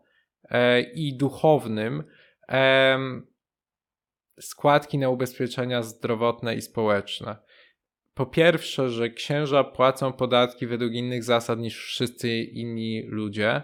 e, 0.50 0.80
i 0.80 1.16
duchownym 1.16 2.04
e, 2.48 2.98
składki 4.40 4.98
na 4.98 5.09
ubezpieczenia 5.09 5.83
zdrowotne 5.83 6.55
i 6.55 6.62
społeczne 6.62 7.37
po 8.20 8.26
pierwsze, 8.26 8.90
że 8.90 9.11
księża 9.11 9.64
płacą 9.64 10.12
podatki 10.12 10.66
według 10.66 10.92
innych 10.92 11.24
zasad 11.24 11.59
niż 11.59 11.85
wszyscy 11.85 12.29
inni 12.38 13.03
ludzie, 13.07 13.62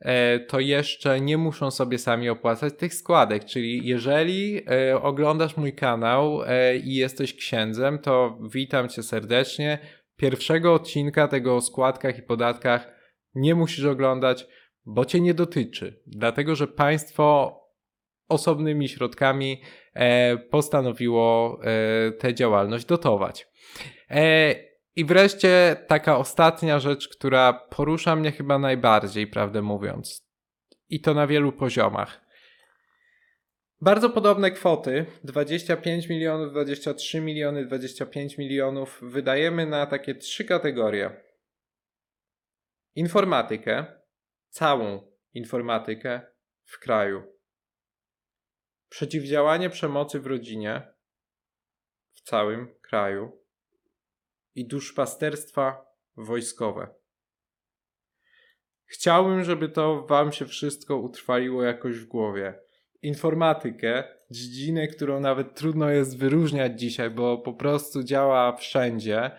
e, 0.00 0.40
to 0.40 0.60
jeszcze 0.60 1.20
nie 1.20 1.38
muszą 1.38 1.70
sobie 1.70 1.98
sami 1.98 2.28
opłacać 2.28 2.74
tych 2.78 2.94
składek. 2.94 3.44
Czyli 3.44 3.86
jeżeli 3.86 4.62
e, 4.70 5.02
oglądasz 5.02 5.56
mój 5.56 5.72
kanał 5.72 6.42
e, 6.42 6.76
i 6.76 6.94
jesteś 6.94 7.34
księdzem, 7.34 7.98
to 7.98 8.38
witam 8.52 8.88
cię 8.88 9.02
serdecznie. 9.02 9.78
Pierwszego 10.16 10.74
odcinka 10.74 11.28
tego 11.28 11.56
o 11.56 11.60
składkach 11.60 12.18
i 12.18 12.22
podatkach 12.22 12.88
nie 13.34 13.54
musisz 13.54 13.84
oglądać, 13.84 14.46
bo 14.86 15.04
cię 15.04 15.20
nie 15.20 15.34
dotyczy. 15.34 16.02
Dlatego, 16.06 16.54
że 16.54 16.66
państwo 16.66 17.54
osobnymi 18.28 18.88
środkami 18.88 19.62
postanowiło 20.50 21.60
tę 22.18 22.34
działalność 22.34 22.84
dotować. 22.84 23.48
E, 24.10 24.54
I 24.96 25.04
wreszcie 25.04 25.76
taka 25.86 26.18
ostatnia 26.18 26.78
rzecz, 26.78 27.08
która 27.08 27.52
porusza 27.52 28.16
mnie 28.16 28.32
chyba 28.32 28.58
najbardziej, 28.58 29.26
prawdę 29.26 29.62
mówiąc. 29.62 30.28
I 30.88 31.00
to 31.00 31.14
na 31.14 31.26
wielu 31.26 31.52
poziomach. 31.52 32.20
Bardzo 33.80 34.10
podobne 34.10 34.50
kwoty 34.50 35.06
25 35.24 36.08
milionów, 36.08 36.50
23 36.50 37.20
miliony, 37.20 37.66
25 37.66 38.38
milionów 38.38 38.98
wydajemy 39.02 39.66
na 39.66 39.86
takie 39.86 40.14
trzy 40.14 40.44
kategorie: 40.44 41.10
informatykę, 42.94 43.86
całą 44.48 45.12
informatykę 45.34 46.20
w 46.64 46.78
kraju, 46.78 47.22
przeciwdziałanie 48.88 49.70
przemocy 49.70 50.20
w 50.20 50.26
rodzinie 50.26 50.82
w 52.12 52.20
całym 52.20 52.74
kraju 52.80 53.42
i 54.54 54.66
duszpasterstwa 54.66 55.86
wojskowe. 56.16 56.88
Chciałbym, 58.84 59.44
żeby 59.44 59.68
to 59.68 60.06
Wam 60.06 60.32
się 60.32 60.46
wszystko 60.46 60.96
utrwaliło 60.96 61.62
jakoś 61.62 61.98
w 61.98 62.06
głowie. 62.06 62.60
Informatykę, 63.02 64.04
dziedzinę, 64.30 64.88
którą 64.88 65.20
nawet 65.20 65.54
trudno 65.54 65.90
jest 65.90 66.18
wyróżniać 66.18 66.80
dzisiaj, 66.80 67.10
bo 67.10 67.38
po 67.38 67.52
prostu 67.52 68.02
działa 68.02 68.56
wszędzie. 68.56 69.30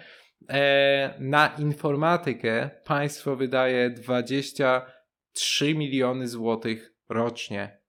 E, 0.49 1.13
na 1.19 1.55
informatykę 1.57 2.69
państwo 2.85 3.35
wydaje 3.35 3.89
23 3.89 5.75
miliony 5.75 6.27
złotych 6.27 6.93
rocznie. 7.09 7.79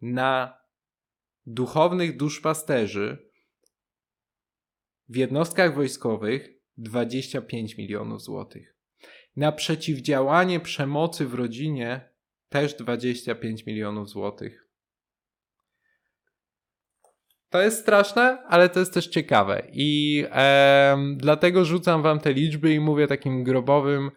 Na 0.00 0.58
duchownych 1.46 2.16
duszpasterzy 2.16 3.30
w 5.08 5.16
jednostkach 5.16 5.74
wojskowych 5.74 6.48
25 6.76 7.78
milionów 7.78 8.22
złotych. 8.22 8.76
Na 9.36 9.52
przeciwdziałanie 9.52 10.60
przemocy 10.60 11.26
w 11.26 11.34
rodzinie 11.34 12.10
też 12.48 12.74
25 12.74 13.66
milionów 13.66 14.08
złotych. 14.08 14.66
To 17.50 17.62
jest 17.62 17.80
straszne, 17.80 18.42
ale 18.48 18.68
to 18.68 18.80
jest 18.80 18.94
też 18.94 19.06
ciekawe. 19.06 19.62
I 19.72 20.24
e, 20.30 20.96
dlatego 21.16 21.64
rzucam 21.64 22.02
wam 22.02 22.20
te 22.20 22.32
liczby 22.32 22.74
i 22.74 22.80
mówię 22.80 23.06
takim 23.06 23.44
grobowym 23.44 24.10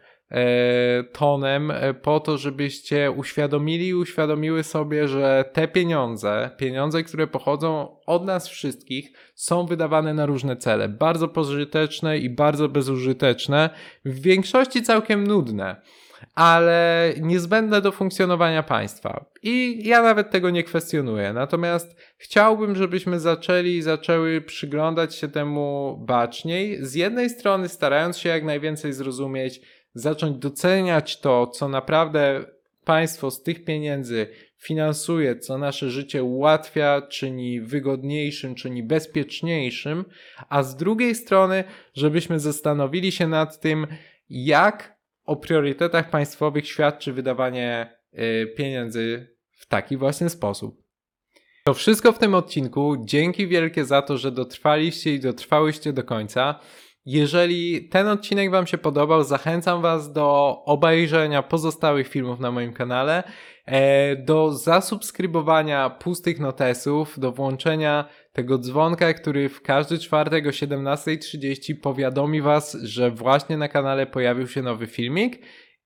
tonem 1.11 1.71
e, 1.71 1.93
po 1.93 2.19
to, 2.19 2.37
żebyście 2.37 3.11
uświadomili 3.11 3.87
i 3.87 3.93
uświadomiły 3.93 4.63
sobie, 4.63 5.07
że 5.07 5.49
te 5.53 5.67
pieniądze, 5.67 6.49
pieniądze, 6.57 7.03
które 7.03 7.27
pochodzą 7.27 7.97
od 8.05 8.25
nas 8.25 8.47
wszystkich, 8.47 9.11
są 9.35 9.65
wydawane 9.65 10.13
na 10.13 10.25
różne 10.25 10.57
cele. 10.57 10.89
Bardzo 10.89 11.27
pożyteczne 11.27 12.17
i 12.17 12.29
bardzo 12.29 12.69
bezużyteczne, 12.69 13.69
w 14.05 14.21
większości 14.21 14.81
całkiem 14.81 15.27
nudne 15.27 15.81
ale 16.35 17.13
niezbędne 17.21 17.81
do 17.81 17.91
funkcjonowania 17.91 18.63
państwa. 18.63 19.25
I 19.43 19.81
ja 19.87 20.01
nawet 20.01 20.31
tego 20.31 20.49
nie 20.49 20.63
kwestionuję. 20.63 21.33
Natomiast 21.33 21.95
chciałbym, 22.17 22.75
żebyśmy 22.75 23.19
zaczęli 23.19 23.81
zaczęły 23.81 24.41
przyglądać 24.41 25.15
się 25.15 25.27
temu 25.27 25.97
baczniej. 26.07 26.85
Z 26.85 26.93
jednej 26.93 27.29
strony 27.29 27.69
starając 27.69 28.17
się 28.17 28.29
jak 28.29 28.43
najwięcej 28.43 28.93
zrozumieć, 28.93 29.61
zacząć 29.93 30.37
doceniać 30.37 31.19
to, 31.19 31.47
co 31.47 31.69
naprawdę 31.69 32.45
państwo 32.83 33.31
z 33.31 33.43
tych 33.43 33.65
pieniędzy 33.65 34.27
finansuje, 34.57 35.39
co 35.39 35.57
nasze 35.57 35.89
życie 35.89 36.23
ułatwia, 36.23 37.01
czyni 37.01 37.61
wygodniejszym, 37.61 38.55
czyni 38.55 38.83
bezpieczniejszym, 38.83 40.05
a 40.49 40.63
z 40.63 40.75
drugiej 40.75 41.15
strony, 41.15 41.63
żebyśmy 41.93 42.39
zastanowili 42.39 43.11
się 43.11 43.27
nad 43.27 43.59
tym, 43.59 43.87
jak 44.29 44.99
o 45.25 45.35
priorytetach 45.35 46.09
państwowych 46.09 46.67
świadczy 46.67 47.13
wydawanie 47.13 47.93
y, 48.13 48.53
pieniędzy 48.57 49.35
w 49.51 49.65
taki 49.67 49.97
właśnie 49.97 50.29
sposób. 50.29 50.83
To 51.65 51.73
wszystko 51.73 52.11
w 52.11 52.19
tym 52.19 52.35
odcinku. 52.35 52.95
Dzięki 53.05 53.47
wielkie 53.47 53.85
za 53.85 54.01
to, 54.01 54.17
że 54.17 54.31
dotrwaliście 54.31 55.13
i 55.13 55.19
dotrwałyście 55.19 55.93
do 55.93 56.03
końca. 56.03 56.59
Jeżeli 57.05 57.89
ten 57.89 58.07
odcinek 58.07 58.51
Wam 58.51 58.67
się 58.67 58.77
podobał, 58.77 59.23
zachęcam 59.23 59.81
Was 59.81 60.13
do 60.13 60.57
obejrzenia 60.65 61.43
pozostałych 61.43 62.07
filmów 62.07 62.39
na 62.39 62.51
moim 62.51 62.73
kanale, 62.73 63.23
e, 63.65 64.15
do 64.15 64.51
zasubskrybowania 64.53 65.89
pustych 65.89 66.39
notesów, 66.39 67.19
do 67.19 67.31
włączenia 67.31 68.05
tego 68.33 68.57
dzwonka, 68.57 69.13
który 69.13 69.49
w 69.49 69.61
każdy 69.61 69.99
czwartek 69.99 70.47
o 70.47 70.49
17.30 70.49 71.75
powiadomi 71.81 72.41
Was, 72.41 72.73
że 72.73 73.11
właśnie 73.11 73.57
na 73.57 73.67
kanale 73.67 74.05
pojawił 74.05 74.47
się 74.47 74.61
nowy 74.61 74.87
filmik. 74.87 75.41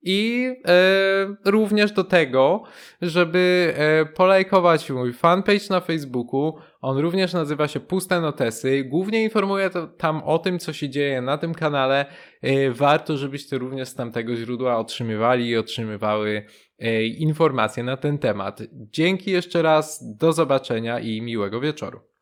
I 0.05 0.49
e, 0.67 1.35
również 1.45 1.91
do 1.91 2.03
tego, 2.03 2.63
żeby 3.01 3.73
e, 3.77 4.05
polajkować 4.05 4.89
mój 4.89 5.13
fanpage 5.13 5.69
na 5.69 5.79
Facebooku. 5.79 6.53
On 6.83 6.97
również 6.97 7.33
nazywa 7.33 7.67
się 7.67 7.79
Puste 7.79 8.21
Notesy. 8.21 8.83
Głównie 8.83 9.23
informuję 9.23 9.69
to, 9.69 9.87
tam 9.87 10.23
o 10.23 10.39
tym, 10.39 10.59
co 10.59 10.73
się 10.73 10.89
dzieje 10.89 11.21
na 11.21 11.37
tym 11.37 11.53
kanale. 11.53 12.05
E, 12.41 12.71
warto, 12.71 13.17
żebyście 13.17 13.57
również 13.57 13.87
z 13.87 13.95
tamtego 13.95 14.35
źródła 14.35 14.77
otrzymywali 14.77 15.47
i 15.47 15.57
otrzymywały 15.57 16.45
e, 16.79 17.05
informacje 17.05 17.83
na 17.83 17.97
ten 17.97 18.17
temat. 18.17 18.61
Dzięki 18.73 19.31
jeszcze 19.31 19.61
raz, 19.61 20.15
do 20.17 20.33
zobaczenia 20.33 20.99
i 20.99 21.21
miłego 21.21 21.59
wieczoru. 21.59 22.12